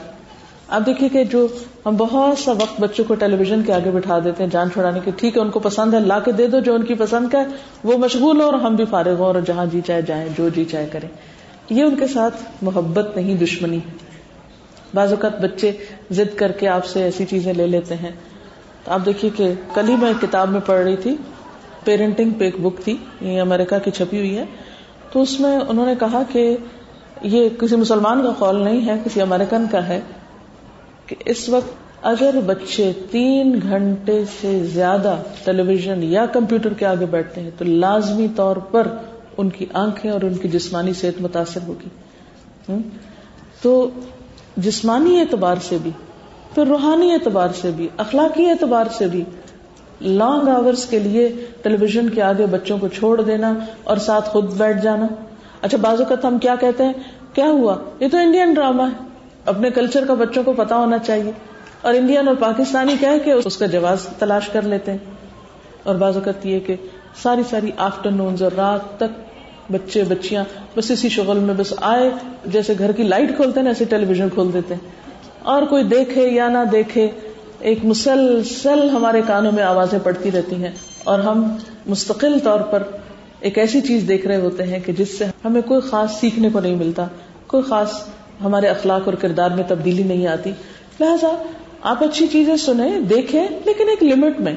[0.73, 1.47] آپ دیکھیے کہ جو
[1.85, 4.99] ہم بہت سا وقت بچوں کو ٹیلی ویژن کے آگے بٹھا دیتے ہیں، جان چھوڑانے
[5.05, 7.29] کے، ٹھیک ہے، ان کو پسند ہے، لا کے دے دو جو ان کی پسند
[7.29, 7.43] کا ہے،
[7.83, 10.65] وہ مشغول ہو اور ہم بھی فارغ ہوں اور جہاں جی چاہے جائیں، جو جی
[10.65, 11.09] چاہے کریں۔
[11.69, 13.79] یہ ان کے ساتھ محبت نہیں، دشمنی۔
[14.93, 15.71] بعض اوقات بچے
[16.11, 18.11] ضد کر کے آپ سے ایسی چیزیں لے لیتے ہیں۔
[18.83, 21.15] تو آپ دیکھیے کہ کل ہی میں ایک کتاب میں پڑھ رہی تھی
[21.83, 24.45] پیرنٹنگ پہ ایک بک تھی، یہ امریکہ کی چھپی ہوئی ہے۔
[25.11, 26.57] تو اس میں انہوں نے کہا کہ
[27.21, 29.99] یہ کسی مسلمان کا قول نہیں ہے، کسی امریکن کا ہے۔
[31.13, 31.69] کہ اس وقت
[32.01, 37.65] اگر بچے تین گھنٹے سے زیادہ ٹیلی ویژن یا کمپیوٹر کے آگے بیٹھتے ہیں تو
[37.65, 38.87] لازمی طور پر
[39.37, 41.89] ان کی آنکھیں اور ان کی جسمانی صحت متاثر ہوگی۔
[43.61, 43.89] تو
[44.57, 45.91] جسمانی اعتبار سے بھی،
[46.55, 49.23] پھر روحانی اعتبار سے بھی، اخلاقی اعتبار سے بھی
[50.01, 54.53] لانگ آورس کے لیے ٹیلی ویژن کے آگے بچوں کو چھوڑ دینا اور ساتھ خود
[54.53, 55.07] بیٹھ جانا۔
[55.61, 56.93] اچھا بعض اوقات ہم کیا کہتے ہیں؟
[57.33, 59.12] کیا ہوا؟ یہ تو انڈین ڈرامہ ہے۔
[59.45, 61.31] اپنے کلچر کا بچوں کو پتا ہونا چاہیے۔
[61.81, 64.97] اور انڈین اور پاکستانی کہہ کے اس کا جواز تلاش کر لیتے ہیں۔
[65.83, 66.75] اور بعض اوقات یہ کہ
[67.15, 69.33] ساری ساری آفٹر نون اور رات تک
[69.71, 70.43] بچے بچیاں
[70.77, 72.09] بس اسی شغل میں بس آئے،
[72.45, 74.91] جیسے گھر کی لائٹ کھولتے ہیں ایسے ٹیلی ویژن کھول دیتے ہیں۔
[75.39, 77.09] اور کوئی دیکھے یا نہ دیکھے،
[77.59, 80.71] ایک مسلسل ہمارے کانوں میں آوازیں پڑتی رہتی ہیں۔
[81.03, 82.83] اور ہم مستقل طور پر
[83.39, 86.59] ایک ایسی چیز دیکھ رہے ہوتے ہیں کہ جس سے ہمیں کوئی خاص سیکھنے کو
[86.59, 87.05] نہیں ملتا،
[87.47, 87.91] کوئی خاص
[88.43, 90.51] ہمارے اخلاق اور کردار میں تبدیلی نہیں آتی۔
[90.99, 91.43] لہذا
[91.81, 94.55] آپ اچھی چیزیں سنیں، دیکھیں، لیکن ایک لمٹ میں،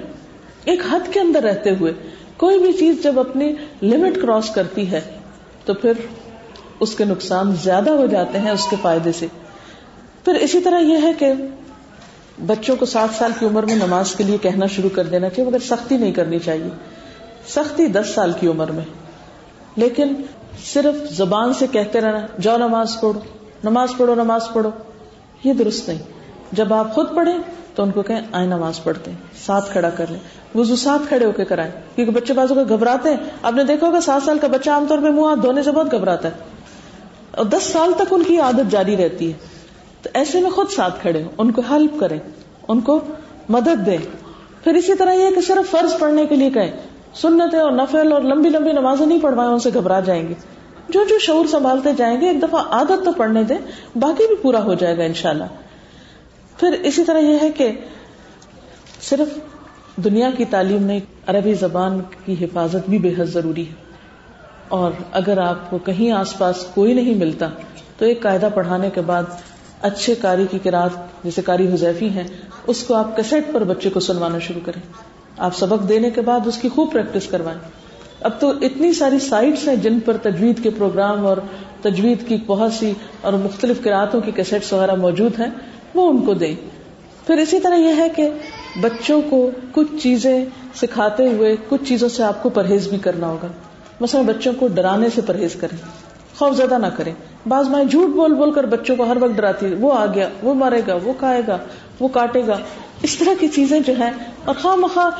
[0.64, 1.92] ایک حد کے اندر رہتے ہوئے۔
[2.36, 5.00] کوئی بھی چیز جب اپنی لمٹ کراس کرتی ہے،
[5.64, 5.92] تو پھر
[6.80, 9.26] اس کے نقصان زیادہ ہو جاتے ہیں اس کے فائدے سے۔
[10.24, 11.32] پھر اسی طرح یہ ہے کہ
[12.46, 15.50] بچوں کو سات سال کی عمر میں نماز کے لیے کہنا شروع کر دینا چاہیے،
[15.50, 16.68] مگر سختی نہیں کرنی چاہیے۔
[17.48, 18.84] سختی دس سال کی عمر میں۔
[19.76, 20.08] لیکن
[20.64, 23.20] صرف زبان سے کہتے رہنا، جاؤ نماز پڑھو۔
[23.70, 24.70] نماز پڑھو نماز پڑھو۔
[25.44, 25.98] یہ درست نہیں۔
[26.52, 27.38] جب آپ خود پڑھیں
[27.74, 30.18] تو ان کو کہیں آئے نماز پڑھتے ہیں، ساتھ کھڑا کر لیں۔
[30.58, 33.86] وزو ساتھ کھڑے ہو کے کرائیں۔ کیونکہ بچے بازو کا گھبراتے ہیں۔ آپ نے دیکھا
[33.86, 36.32] ہوگا، سات سال کا بچہ عام طور پہ منہ ہاتھ دھونے سے بہت گھبراتا ہے۔
[37.30, 39.38] اور دس سال تک ان کی عادت جاری رہتی ہے۔
[40.02, 42.18] تو ایسے میں خود ساتھ کھڑے ہوں، ان کو ہیلپ کریں،
[42.68, 43.00] ان کو
[43.48, 43.98] مدد دیں۔
[44.64, 46.70] پھر اسی طرح یہ کہ صرف فرض پڑھنے کے لیے کہیں۔
[47.14, 50.34] سنتے اور نفل اور لمبی لمبی نمازیں نہیں پڑھوائیں، ان سے گھبرا جائیں گے۔
[50.88, 53.58] جو جو شعور سنبھالتے جائیں گے، ایک دفعہ عادت تو پڑھنے دیں،
[53.96, 55.44] باقی بھی پورا ہو جائے گا انشاءاللہ۔
[56.60, 57.72] پھر اسی طرح یہ ہے کہ
[59.00, 59.38] صرف
[59.96, 63.74] دنیا کی تعلیم نہیں، عربی زبان کی حفاظت بھی بے حد ضروری ہے۔
[64.68, 67.48] اور اگر آپ کو کہیں آس پاس کوئی نہیں ملتا،
[67.98, 69.22] تو ایک قاعدہ پڑھانے کے بعد
[69.82, 72.24] اچھے کاری کی کراط جیسے کاری حذیفی ہیں،
[72.66, 74.80] اس کو آپ کیسٹ پر بچے کو سنوانا شروع کریں۔
[75.38, 77.85] آپ سبق دینے کے بعد اس کی خوب پریکٹس کروائیں۔
[78.20, 81.36] اب تو اتنی ساری سائٹس ہیں جن پر تجوید کے پروگرام اور
[81.82, 85.50] تجوید کی بہت سی اور مختلف کراطوں کی کیسٹس وغیرہ موجود ہیں،
[85.94, 86.54] وہ ان کو دیں۔
[87.26, 88.30] پھر اسی طرح یہ ہے کہ
[88.80, 93.46] بچوں کو کچھ چیزیں سکھاتے ہوئے کچھ چیزوں سے آپ کو پرہیز بھی کرنا ہوگا۔
[94.00, 95.78] مثلا بچوں کو ڈرانے سے پرہیز کریں۔
[96.38, 97.14] خوف زیادہ نہ کریں۔
[97.48, 100.54] بعض مائیں جھوٹ بول بول کر بچوں کو ہر وقت ڈراتی وہ آ گیا، وہ
[100.54, 101.58] مارے گا، وہ کھائے گا،
[102.00, 102.58] وہ کاٹے گا۔
[103.02, 104.10] اس طرح کی چیزیں جو ہیں
[104.44, 105.10] اور خواہ مخواہ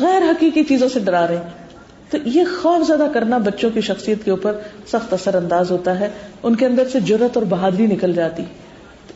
[0.00, 1.65] غیر حقیقی چیزوں سے ڈرا رہے ہیں۔
[2.10, 6.08] تو یہ خوف زیادہ کرنا بچوں کی شخصیت کے اوپر سخت اثر انداز ہوتا ہے،
[6.42, 8.42] ان کے اندر سے جرت اور بہادری نکل جاتی۔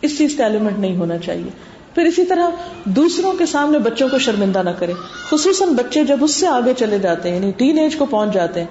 [0.02, 1.50] اس چیز کا ایلیمنٹ نہیں ہونا چاہیے۔
[1.94, 2.48] پھر اسی طرح
[2.84, 4.92] دوسروں کے سامنے بچوں کو شرمندہ نہ کرے۔
[5.30, 8.60] خصوصاً بچے جب اس سے آگے چلے جاتے ہیں یعنی ٹین ایج کو پہنچ جاتے
[8.60, 8.66] ہیں،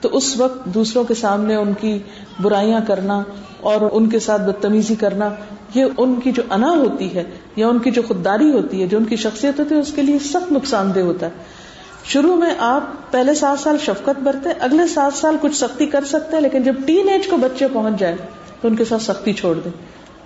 [0.00, 1.98] تو اس وقت دوسروں کے سامنے ان کی
[2.42, 3.22] برائیاں کرنا
[3.60, 5.30] اور ان کے ساتھ بدتمیزی کرنا،
[5.74, 7.24] یہ ان کی جو انا ہوتی ہے
[7.56, 10.02] یا ان کی جو خودداری ہوتی ہے، جو ان کی شخصیت ہوتی ہے اس کے
[10.02, 11.63] لیے سخت نقصان دہ ہوتا ہے۔
[12.04, 16.36] شروع میں آپ پہلے سات سال شفقت برتے، اگلے سات سال کچھ سختی کر سکتے
[16.36, 18.16] ہیں لیکن جب ٹین ایج کو بچے پہنچ جائے
[18.60, 19.70] تو ان کے ساتھ سختی چھوڑ دیں۔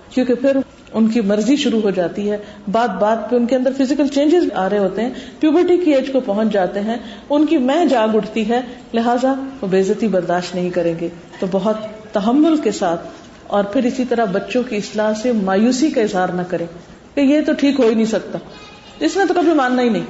[0.09, 0.57] کیونکہ پھر
[0.93, 2.37] ان کی مرضی شروع ہو جاتی ہے۔
[2.71, 6.11] بات بات پہ ان کے اندر فزیکل چینجز آ رہے ہوتے ہیں۔ پیوبرٹی کی ایج
[6.13, 6.97] کو پہنچ جاتے ہیں۔
[7.29, 8.61] ان کی میں جاگ اٹھتی ہے۔
[8.93, 11.75] لہٰذا وہ بےزتی برداشت نہیں کریں گے۔ تو بہت
[12.11, 13.01] تحمل کے ساتھ
[13.47, 16.65] اور پھر اسی طرح بچوں کی اصلاح سے مایوسی کا اظہار نہ کریں
[17.15, 18.37] کہ یہ تو ٹھیک ہو ہی نہیں سکتا۔
[18.99, 20.03] اس میں تو کبھی ماننا ہی نہیں۔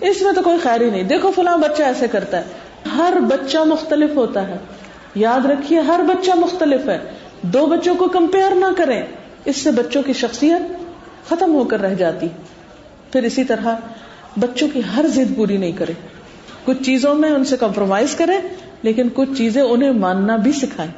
[0.00, 2.44] اس میں تو کوئی خیر ہی نہیں۔ دیکھو فلاں بچہ ایسے کرتا ہے۔
[2.96, 4.56] ہر بچہ مختلف ہوتا ہے۔
[5.14, 6.98] یاد رکھیے، ہر بچہ مختلف ہے۔
[7.42, 9.02] دو بچوں کو کمپیئر نہ کریں۔
[9.44, 10.62] اس سے بچوں کی شخصیت
[11.28, 12.28] ختم ہو کر رہ جاتی۔
[13.12, 13.74] پھر اسی طرح
[14.36, 15.92] بچوں کی ہر ضد پوری نہیں کرے
[16.64, 18.38] کچھ چیزوں میں ان سے کمپرومائز کرے
[18.82, 20.92] لیکن کچھ چیزیں انہیں ماننا بھی سکھائیں۔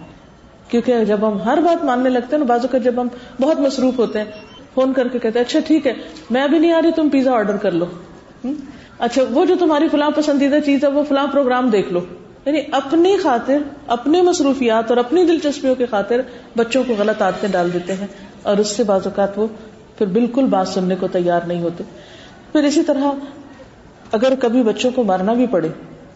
[0.68, 3.08] کیونکہ جب ہم ہر بات ماننے لگتے ہیں نا بازو کا جب ہم
[3.40, 4.26] بہت مصروف ہوتے ہیں،
[4.74, 5.92] فون کر کے کہتے ہیں اچھا ٹھیک ہے،
[6.30, 7.86] میں ابھی نہیں آ رہی، تم پیزا آرڈر کر لو۔
[8.98, 12.00] اچھا وہ جو تمہاری فلاں پسندیدہ چیز ہے، وہ فلاں پروگرام دیکھ لو۔
[12.46, 16.20] یعنی اپنی خاطر، اپنی مصروفیات اور اپنی دلچسپیوں کی خاطر
[16.56, 18.06] بچوں کو غلط عادتیں ڈال دیتے ہیں۔
[18.42, 19.46] اور اس سے بعض اوقات وہ
[19.98, 21.84] پھر بالکل بات سننے کو تیار نہیں ہوتے۔
[22.52, 23.04] پھر اسی طرح
[24.12, 25.68] اگر کبھی بچوں کو مارنا بھی پڑے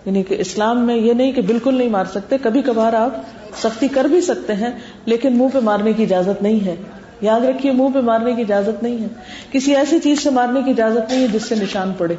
[0.04, 3.10] یعنی کہ اسلام میں یہ نہیں کہ بالکل نہیں مار سکتے، کبھی کبھار آپ
[3.56, 4.70] سختی کر بھی سکتے ہیں،
[5.04, 6.76] لیکن منہ پہ مارنے کی اجازت نہیں ہے۔
[7.20, 9.06] یاد رکھیے، منہ پہ مارنے کی اجازت نہیں ہے۔
[9.52, 12.14] کسی ایسی چیز سے مارنے کی اجازت نہیں ہے جس سے نشان پڑے۔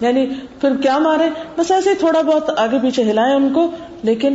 [0.00, 0.26] یعنی
[0.60, 3.70] پھر کیا مارے؟ بس ایسے تھوڑا بہت آگے پیچھے ہلائے ان کو،
[4.02, 4.34] لیکن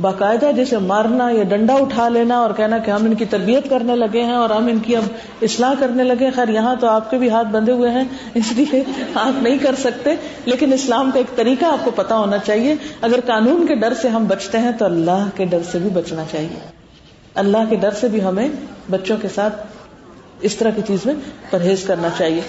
[0.00, 3.96] باقاعدہ جیسے مارنا یا ڈنڈا اٹھا لینا اور کہنا کہ ہم ان کی تربیت کرنے
[3.96, 5.02] لگے ہیں اور ہم ان کی اب
[5.42, 8.82] اصلاح کرنے لگے خیر یہاں تو آپ کے بھی ہاتھ بندھے ہوئے ہیں، اس لیے
[9.14, 13.20] آپ نہیں کر سکتے، لیکن اسلام کا ایک طریقہ آپ کو پتا ہونا چاہیے، اگر
[13.26, 16.58] قانون کے ڈر سے ہم بچتے ہیں تو اللہ کے ڈر سے بھی بچنا چاہیے۔
[17.34, 18.48] اللہ کے ڈر سے بھی ہمیں
[18.90, 19.66] بچوں کے ساتھ
[20.40, 21.14] اس طرح کی چیز میں
[21.50, 22.40] پرہیز کرنا چاہیے۔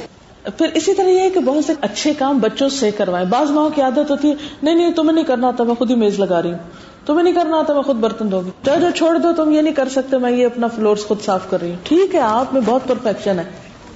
[0.43, 3.69] پھر اسی طرح یہ ہے کہ بہت سے اچھے کام بچوں سے کروائیں۔ بعض ماں
[3.75, 6.41] کی عادت ہوتی ہے، نہیں نہیں، تمہیں نہیں کرنا تھا، میں خود ہی میز لگا
[6.41, 6.57] رہی ہوں۔
[7.05, 9.61] تمہیں نہیں کرنا تھا، میں خود برتن دوں گی۔ جو جو چھوڑ دو، تم یہ
[9.61, 12.53] نہیں کر سکتے، میں یہ اپنا فلور خود صاف کر رہی ہوں۔ ٹھیک ہے، آپ
[12.53, 13.43] میں بہت پرفیکشن ہے،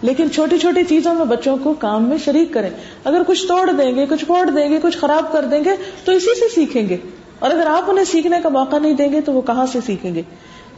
[0.01, 2.69] لیکن چھوٹی چھوٹی چیزوں میں بچوں کو کام میں شریک کریں۔
[3.03, 5.71] اگر کچھ توڑ دیں گے، کچھ پھوڑ دیں گے، کچھ خراب کر دیں گے،
[6.05, 6.97] تو اسی سے سیکھیں گے۔
[7.39, 10.15] اور اگر آپ انہیں سیکھنے کا موقع نہیں دیں گے، تو وہ کہاں سے سیکھیں
[10.15, 10.21] گے؟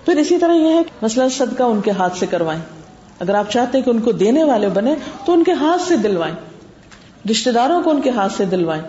[0.06, 2.77] پھر اسی طرح یہ ہے مسئلہ صدقہ ان کے ہاتھ سے کروائیں۔
[3.20, 5.98] اگر آپ چاہتے ہیں کہ ان کو دینے والے بنے تو ان کے ہاتھ سے
[5.98, 6.36] دلوائیں۔
[7.32, 8.84] رشتے داروں کو ان کے ہاتھ سے دلوائیں۔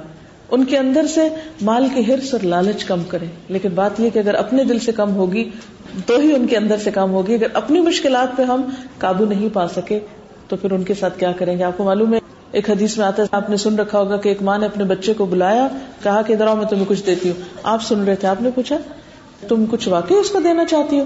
[0.51, 1.29] ان کے اندر سے
[1.63, 4.93] مال کی ہرس اور لالچ کم کریں۔ لیکن بات یہ کہ اگر اپنے دل سے
[4.93, 5.51] کم ہوگی
[6.07, 8.63] تو ہی ان کے اندر سے کم ہوگی۔ اگر اپنی مشکلات پہ ہم
[8.99, 9.99] قابو نہیں پا سکے
[10.49, 12.19] تو پھر ان کے ساتھ کیا کریں گے؟ آپ کو معلوم ہے،
[12.53, 14.85] ایک حدیث میں آتا ہے، آپ نے سن رکھا ہوگا کہ ایک ماں نے اپنے
[14.85, 15.69] بچے کو بلایا،
[16.03, 18.77] کہا کہ ادھر میں تمہیں کچھ دیتی ہوں۔ آپ سن رہے تھے، آپ نے پوچھا،
[19.49, 21.05] تم کچھ واقعی اس کو دینا چاہتی ہو؟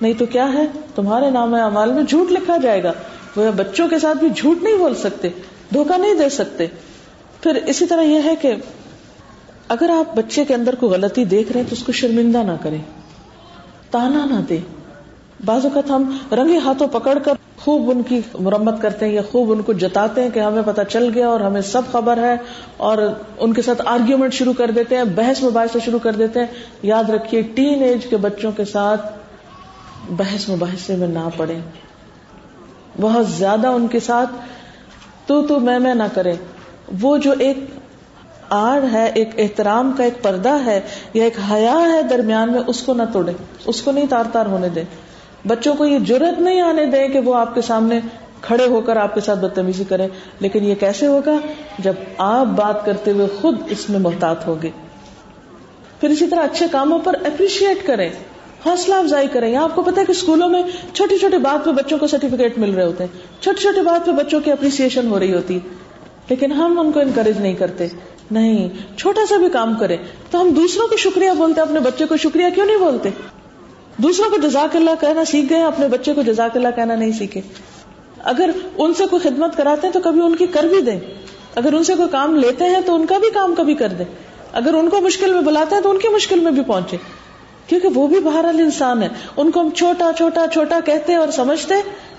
[0.00, 2.92] نہیں تو کیا ہے؟ تمہارے نام امال میں جھوٹ لکھا جائے گا۔
[3.36, 5.28] وہ بچوں کے ساتھ بھی جھوٹ نہیں بول سکتے
[5.74, 6.66] دھوکا نہیں دے سکتے۔
[7.40, 8.54] پھر اسی طرح یہ ہے کہ
[9.68, 12.52] اگر آپ بچے کے اندر کوئی غلطی دیکھ رہے ہیں تو اس کو شرمندہ نہ
[12.62, 12.78] کریں۔
[13.90, 14.58] تانا نہ دے
[15.44, 19.52] بعض اوقات ہم رنگے ہاتھوں پکڑ کر خوب ان کی مرمت کرتے ہیں یا خوب
[19.52, 22.36] ان کو جتاتے ہیں کہ ہمیں پتا چل گیا اور ہمیں سب خبر ہے
[22.76, 22.98] اور
[23.38, 26.46] ان کے ساتھ آرگیومنٹ شروع کر دیتے ہیں، بحث مباحث شروع کر دیتے ہیں۔
[26.82, 29.15] یاد رکھیے، ٹین ایج کے بچوں کے ساتھ
[30.10, 31.54] بحث مباحثے میں نہ پڑے۔
[33.00, 34.30] بہت زیادہ ان کے ساتھ
[35.26, 36.32] تو تو میں میں نہ کرے۔
[37.00, 37.56] وہ جو ایک
[38.48, 40.80] آڑ ہے، ایک احترام کا ایک پردہ ہے
[41.14, 43.32] یا ایک حیا ہے درمیان میں، اس کو نہ توڑے۔
[43.66, 44.82] اس کو نہیں تار تار ہونے دے۔
[45.46, 48.00] بچوں کو یہ ضرورت نہیں آنے دے کہ وہ آپ کے سامنے
[48.40, 50.08] کھڑے ہو کر آپ کے ساتھ بدتمیزی کریں۔
[50.40, 51.34] لیکن یہ کیسے ہوگا؟
[51.78, 54.70] جب آپ بات کرتے ہوئے خود اس میں محتاط ہوگے۔
[56.00, 58.10] پھر اسی طرح اچھے کاموں پر اپریشیٹ کریں۔
[58.66, 61.98] حوصلہ افزائی کریں۔ آپ کو پتا ہے کہ اسکولوں میں چھوٹی چھوٹی بات پہ بچوں
[61.98, 65.34] کو سرٹیفکیٹ مل رہے ہوتے ہیں۔ چھوٹی چھوٹی بات پہ بچوں کی اپریسیشن ہو رہی
[65.34, 65.58] ہوتی۔
[66.28, 67.86] لیکن ہم ان کو انکریج نہیں کرتے۔
[68.30, 69.96] نہیں، چھوٹا سا بھی کام کرے
[70.30, 73.08] تو ہم دوسروں کو شکریہ بولتے اپنے بچے کو شکریہ کیوں نہیں بولتے؟
[73.96, 77.40] دوسروں کو جزاک اللہ کہنا سیکھ گئے، اپنے بچے کو جزاک اللہ کہنا نہیں سیکھے۔
[78.18, 81.00] اگر ان سے کوئی خدمت کراتے ہیں تو کبھی ان کی کر بھی دیں۔
[81.54, 84.04] اگر ان سے کوئی کام لیتے ہیں تو ان کا بھی کام کبھی کر دیں۔
[84.52, 86.96] اگر ان کو مشکل میں بلاتے ہیں تو ان کی مشکل میں بھی پہنچے۔
[87.66, 91.74] کیونکہ وہ بھی بہرحال انسان ہے۔ ان کو ہم چھوٹا چھوٹا چھوٹا کہتے اور سمجھتے،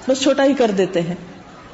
[0.07, 1.15] بس چھوٹا ہی کر دیتے ہیں۔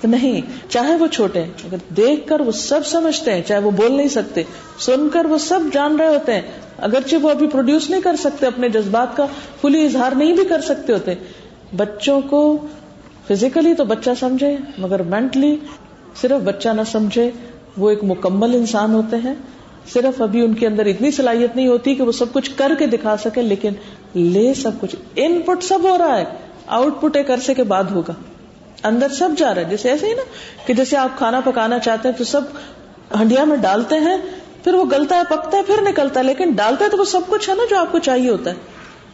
[0.01, 3.91] تو نہیں، چاہے وہ چھوٹے اگر دیکھ کر وہ سب سمجھتے ہیں، چاہے وہ بول
[3.91, 4.43] نہیں سکتے،
[4.79, 6.41] سن کر وہ سب جان رہے ہوتے ہیں۔
[6.77, 9.25] اگرچہ وہ ابھی پروڈیوس نہیں کر سکتے اپنے جذبات کا،
[9.61, 11.13] کھلی اظہار نہیں بھی کر سکتے ہوتے۔
[11.75, 12.57] بچوں کو
[13.27, 15.57] فزیکلی تو بچہ سمجھے، مگر مینٹلی
[16.21, 17.31] صرف بچہ نہ سمجھے،
[17.77, 19.33] وہ ایک مکمل انسان ہوتے ہیں۔
[19.93, 22.87] صرف ابھی ان کے اندر اتنی صلاحیت نہیں ہوتی کہ وہ سب کچھ کر کے
[22.87, 23.69] دکھا سکے لیکن
[24.15, 26.25] لے سب کچھ۔ ان پٹ سب ہو رہا ہے۔
[26.67, 28.13] آؤٹ پٹ ایک عرصے کے بعد ہوگا۔
[28.83, 30.21] اندر سب جا رہا ہے۔ جیسے ایسے ہی نا
[30.65, 32.41] کہ جیسے آپ کھانا پکانا چاہتے ہیں تو سب
[33.19, 34.17] ہنڈیا میں ڈالتے ہیں،
[34.63, 37.21] پھر وہ گلتا ہے، پکتا ہے، پھر نکلتا ہے، لیکن ڈالتا ہے تو وہ سب
[37.27, 38.55] کچھ ہے نا جو آپ کو چاہیے ہوتا ہے۔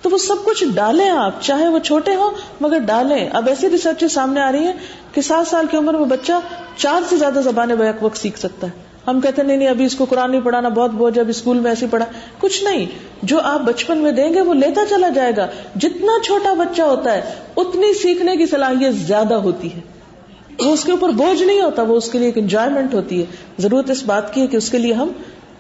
[0.02, 4.04] تو وہ سب کچھ ڈالیں آپ، چاہے وہ چھوٹے ہوں، مگر ڈالیں۔ اب ایسی ریسرچ
[4.12, 4.74] سامنے آ رہی ہے
[5.12, 6.34] کہ سات سال کی عمر میں بچہ
[6.76, 9.96] چار سے زیادہ زبانیں بیک وقت سیکھ سکتا ہے۔ ہم کہتے نہیں نہیں، ابھی اس
[9.96, 12.06] کو قرآن نہیں پڑھانا، بہت بوجھ ابھی اسکول میں ایسے پڑھا۔
[12.40, 12.86] کچھ نہیں،
[13.24, 17.14] جو آپ بچپن میں دیں گے وہ لیتا چلا جائے گا۔ جتنا چھوٹا بچہ ہوتا
[17.14, 17.22] ہے،
[17.58, 19.80] اتنی سیکھنے کی صلاحیت زیادہ ہوتی ہے۔
[20.66, 23.26] وہ اس کے اوپر بوجھ نہیں ہوتا، وہ اس کے لیے ایک انجوائےمنٹ ہوتی ہے۔
[23.60, 25.12] ضرورت اس بات کی ہے کہ اس کے لیے ہم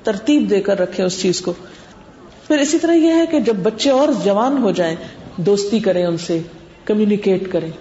[0.03, 1.53] ترتیب دے کر رکھیں اس چیز کو۔
[2.47, 4.95] پھر اسی طرح یہ ہے کہ جب بچے اور جوان ہو جائیں،
[5.37, 6.39] دوستی کریں ان سے
[6.85, 7.71] کمیونیکیٹ کریں۔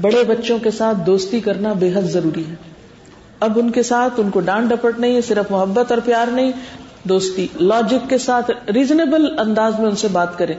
[0.00, 2.73] بڑے بچوں کے ساتھ دوستی کرنا بے حد ضروری ہے۔
[3.44, 6.52] اب ان کے ساتھ ان کو ڈانٹ ڈپٹ نہیں، صرف محبت اور پیار نہیں،
[7.04, 10.54] دوستی لاجک کے ساتھ ریزنیبل انداز میں ان سے بات کریں،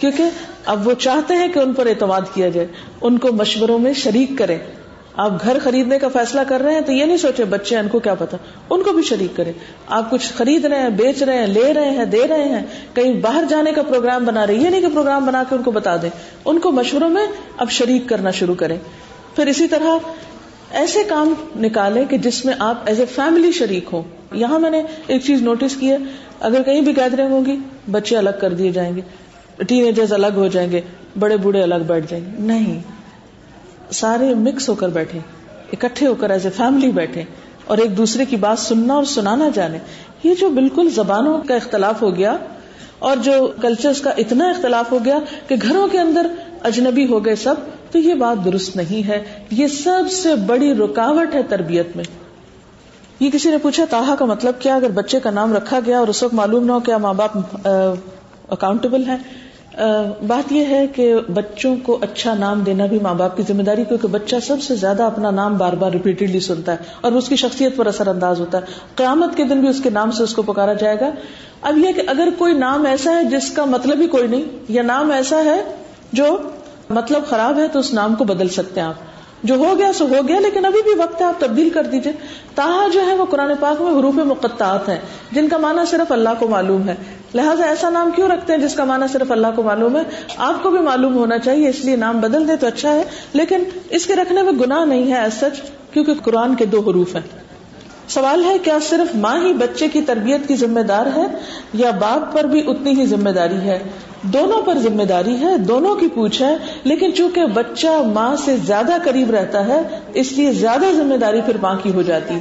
[0.00, 0.24] کیونکہ
[0.66, 2.66] اب وہ چاہتے ہیں کہ ان پر اعتماد کیا جائے،
[3.02, 4.58] ان کو مشوروں میں شریک کریں،
[5.16, 7.98] آپ گھر خریدنے کا فیصلہ کر رہے ہیں تو یہ نہیں سوچے بچے ان کو
[7.98, 8.36] کیا پتا،
[8.70, 9.52] ان کو بھی شریک کریں،
[9.88, 12.62] آپ کچھ خرید رہے ہیں، بیچ رہے ہیں، لے رہے ہیں، دے رہے ہیں،
[12.94, 15.70] کہیں باہر جانے کا پروگرام بنا رہے یہ نہیں کہ پروگرام بنا کے ان کو
[15.70, 16.10] بتا دیں،
[16.44, 18.76] ان کو مشوروں میں اب شریک کرنا شروع کریں،
[19.36, 20.12] پھر اسی طرح
[20.70, 24.02] ایسے کام نکالے کہ جس میں آپ ایز اے فیملی شریک ہوں۔
[24.32, 25.96] یہاں میں نے ایک چیز نوٹس کی ہے،
[26.40, 27.56] اگر کہیں بھی گیدرنگ ہوگی،
[27.90, 29.00] بچے الگ کر دیے جائیں گے
[29.68, 30.80] ٹین ایجرز الگ ہو جائیں گے،
[31.18, 32.80] بڑے بوڑھے الگ بیٹھ جائیں گے۔ نہیں،
[33.92, 35.18] سارے مکس ہو کر بیٹھے
[35.72, 37.22] اکٹھے ہو کر ایز اے فیملی بیٹھے
[37.64, 39.78] اور ایک دوسرے کی بات سننا اور سنانا جانے
[40.24, 42.36] یہ جو بالکل زبانوں کا اختلاف ہو گیا
[42.98, 46.26] اور جو کلچر کا اتنا اختلاف ہو گیا کہ گھروں کے اندر
[46.66, 47.54] اجنبی ہو گئے سب،
[47.90, 52.04] تو یہ بات درست نہیں ہے۔ یہ سب سے بڑی رکاوٹ ہے تربیت میں۔
[53.20, 56.08] یہ کسی نے پوچھا تاہا کا مطلب کیا؟ اگر بچے کا نام رکھا گیا اور
[56.08, 57.66] اس وقت معلوم نہ ہو کیا ماں باپ
[58.48, 59.16] اکاؤنٹیبل ہے
[60.26, 63.84] بات یہ ہے کہ بچوں کو اچھا نام دینا بھی ماں باپ کی ذمہ داری،
[63.84, 67.36] کیونکہ بچہ سب سے زیادہ اپنا نام بار بار ریپیٹڈلی سنتا ہے اور اس کی
[67.36, 70.34] شخصیت پر اثر انداز ہوتا ہے۔ قیامت کے دن بھی اس کے نام سے اس
[70.34, 71.10] کو پکارا جائے گا۔
[71.62, 74.82] اب یہ کہ اگر کوئی نام ایسا ہے جس کا مطلب ہی کوئی نہیں، یا
[74.82, 75.60] نام ایسا ہے
[76.12, 76.36] جو
[76.90, 78.94] مطلب خراب ہے تو اس نام کو بدل سکتے ہیں آپ۔
[79.42, 82.12] جو ہو گیا سو ہو گیا، لیکن ابھی بھی وقت ہے، آپ تبدیل کر دیجیے
[82.54, 84.98] تاہا جو ہے وہ قرآن پاک میں حروف مقطعات ہیں،
[85.32, 86.94] جن کا معنی صرف اللہ کو معلوم ہے۔
[87.34, 90.02] لہٰذا ایسا نام کیوں رکھتے ہیں جس کا معنی صرف اللہ کو معلوم ہے؟
[90.36, 93.64] آپ کو بھی معلوم ہونا چاہیے، اس لیے نام بدل دے تو اچھا ہے، لیکن
[93.90, 95.60] اس کے رکھنے میں گناہ نہیں ہے ایز سچ
[95.92, 97.45] کیونکہ قرآن کے دو حروف ہیں۔
[98.08, 101.26] سوال ہے کیا صرف ماں ہی بچے کی تربیت کی ذمہ دار ہے
[101.72, 103.82] یا باپ پر بھی اتنی ہی ذمہ داری ہے؟
[104.22, 108.92] دونوں پر ذمہ داری ہے، دونوں کی پوچھ ہے، لیکن چونکہ بچہ ماں سے زیادہ
[109.04, 109.82] قریب رہتا ہے،
[110.14, 112.38] اس لیے زیادہ ذمہ داری پھر ماں کی ہو جاتی۔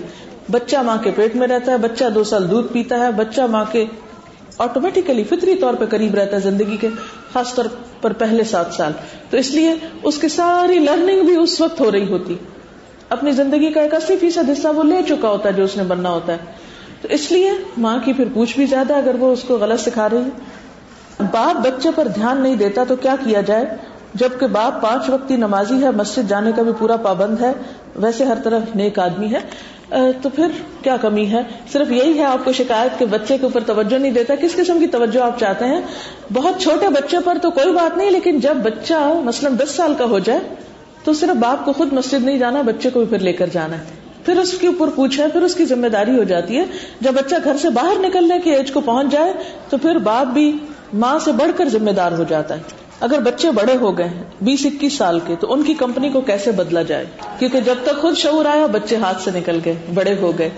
[0.52, 3.66] بچہ ماں کے پیٹ میں رہتا ہے، بچہ دو سال دودھ پیتا ہے، بچہ ماں
[3.72, 3.86] کے
[4.58, 6.88] آٹومیٹیکلی فطری طور پہ قریب رہتا ہے زندگی کے،
[7.34, 7.66] خاص طور
[8.02, 8.92] پر پہلے سات سال۔
[9.30, 9.74] تو اس لیے
[10.04, 12.36] اس کی ساری لرننگ بھی اس وقت ہو رہی ہوتی۔
[13.10, 15.84] اپنی زندگی کا ایک اسی فیصد حصہ وہ لے چکا ہوتا ہے جو اس نے
[15.84, 16.38] بننا ہوتا ہے۔
[17.02, 20.10] تو اس لیے ماں کی پھر پوچھ بھی زیادہ اگر وہ اس کو غلط سکھا
[20.10, 23.66] رہی ہے۔ باپ بچے پر دھیان نہیں دیتا تو کیا کیا جائے؟
[24.14, 27.52] جبکہ باپ پانچ وقتی نمازی ہے، مسجد جانے کا بھی پورا پابند ہے۔
[27.96, 29.40] ویسے ہر طرف نیک آدمی ہے۔
[30.22, 30.48] تو پھر
[30.82, 31.42] کیا کمی ہے؟
[31.74, 34.80] صرف یہی ہے آپ کو شکایت کہ بچے کے اوپر توجہ نہیں دیتا۔ کس قسم
[34.80, 35.82] کی توجہ آپ چاہتے ہیں؟
[36.34, 40.06] بہت چھوٹے بچے پر تو کوئی بات نہیں، لیکن جب بچہ مثلاً دس سال کا
[40.06, 40.40] ہو جائے
[41.06, 43.78] تو صرف باپ کو خود مسجد نہیں جانا، بچے کو بھی پھر لے کر جانا
[43.78, 43.84] ہے۔
[44.26, 46.64] پھر اس کے اوپر پوچھے پھر اس کی ذمہ داری ہو جاتی ہے۔
[47.02, 49.34] جب بچہ گھر سے باہر نکلنے کی ایج کو پہنچ جائے،
[49.70, 50.58] تو پھر باپ بھی
[50.94, 52.60] ماں سے بڑھ کر ذمہ دار ہو جاتا ہے۔
[53.00, 54.10] اگر بچے بڑے ہو گئے
[54.42, 57.06] بیس اکیس سال کے، تو ان کی کمپنی کو کیسے بدلا جائے؟
[57.40, 60.50] کیونکہ جب تک خود شعور آیا، بچے ہاتھ سے نکل گئے، بڑے ہو گئے۔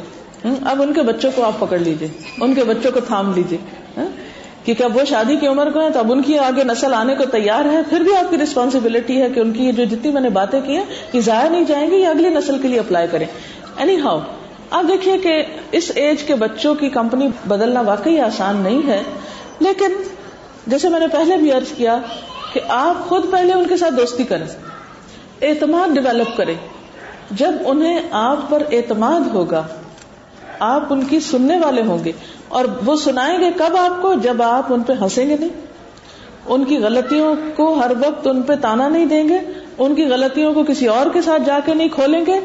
[0.66, 2.08] اب ان کے بچوں کو آپ پکڑ لیجیے
[2.42, 3.58] ان کے بچوں کو تھام لیجیے
[4.68, 7.14] کیونکہ اب وہ شادی کی عمر کو ہے تو اب ان کی آگے نسل آنے
[7.16, 10.22] کو تیار ہے، پھر بھی آپ کی ریسپانسبلٹی ہے کہ ان کی جو جتنی میں
[10.22, 13.08] نے باتیں کی ہیں، یہ ضائع نہیں جائیں گی یہ اگلی نسل کے لیے اپلائی
[13.12, 13.26] کریں۔
[13.78, 14.20] اینی ہاؤ
[14.70, 15.34] آپ دیکھیے کہ
[15.72, 19.02] اس ایج کے بچوں کی کمپنی بدلنا واقعی آسان نہیں ہے،
[19.60, 19.96] لیکن
[20.68, 21.98] جیسے میں نے پہلے بھی ارض کیا
[22.54, 24.46] کہ آپ خود پہلے ان کے ساتھ دوستی کریں،
[25.42, 26.56] اعتماد ڈیولپ کریں۔
[27.32, 29.66] جب انہیں آپ پر اعتماد ہوگا
[30.60, 32.12] آپ ان کی سننے والے ہوں گے
[32.48, 35.50] اور وہ سنائیں گے کب آپ کو؟ جب آپ ان پہ ہنسیں گے نہیں۔
[36.46, 39.38] ان کی غلطیوں کو ہر وقت ان پہ تانا نہیں دیں گے،
[39.78, 42.40] ان کی غلطیوں کو کسی اور کے ساتھ جا کے نہیں کھولیں گے،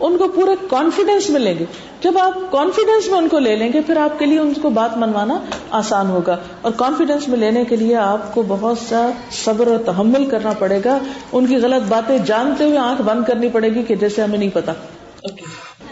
[0.00, 1.64] ان کو پورے کانفیڈینس میں لیں گے۔
[2.00, 4.70] جب آپ کانفیڈینس میں ان کو لے لیں گے، پھر آپ کے لیے ان کو
[4.70, 5.38] بات منوانا
[5.70, 10.26] آسان ہوگا۔ اور کانفیڈینس میں لینے کے لیے آپ کو بہت سا صبر اور تحمل
[10.26, 10.98] کرنا پڑے گا۔
[11.32, 14.50] ان کی غلط باتیں جانتے ہوئے آنکھ بند کرنی پڑے گی کہ جیسے ہمیں نہیں
[14.52, 14.72] پتا۔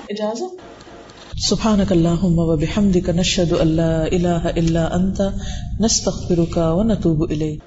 [0.08, 0.75] اجازت؟
[1.38, 5.32] سبحانك اللهم وبحمدك نشهد ان لا اله الا انت
[5.80, 7.60] نستغفرك ونتوب اليك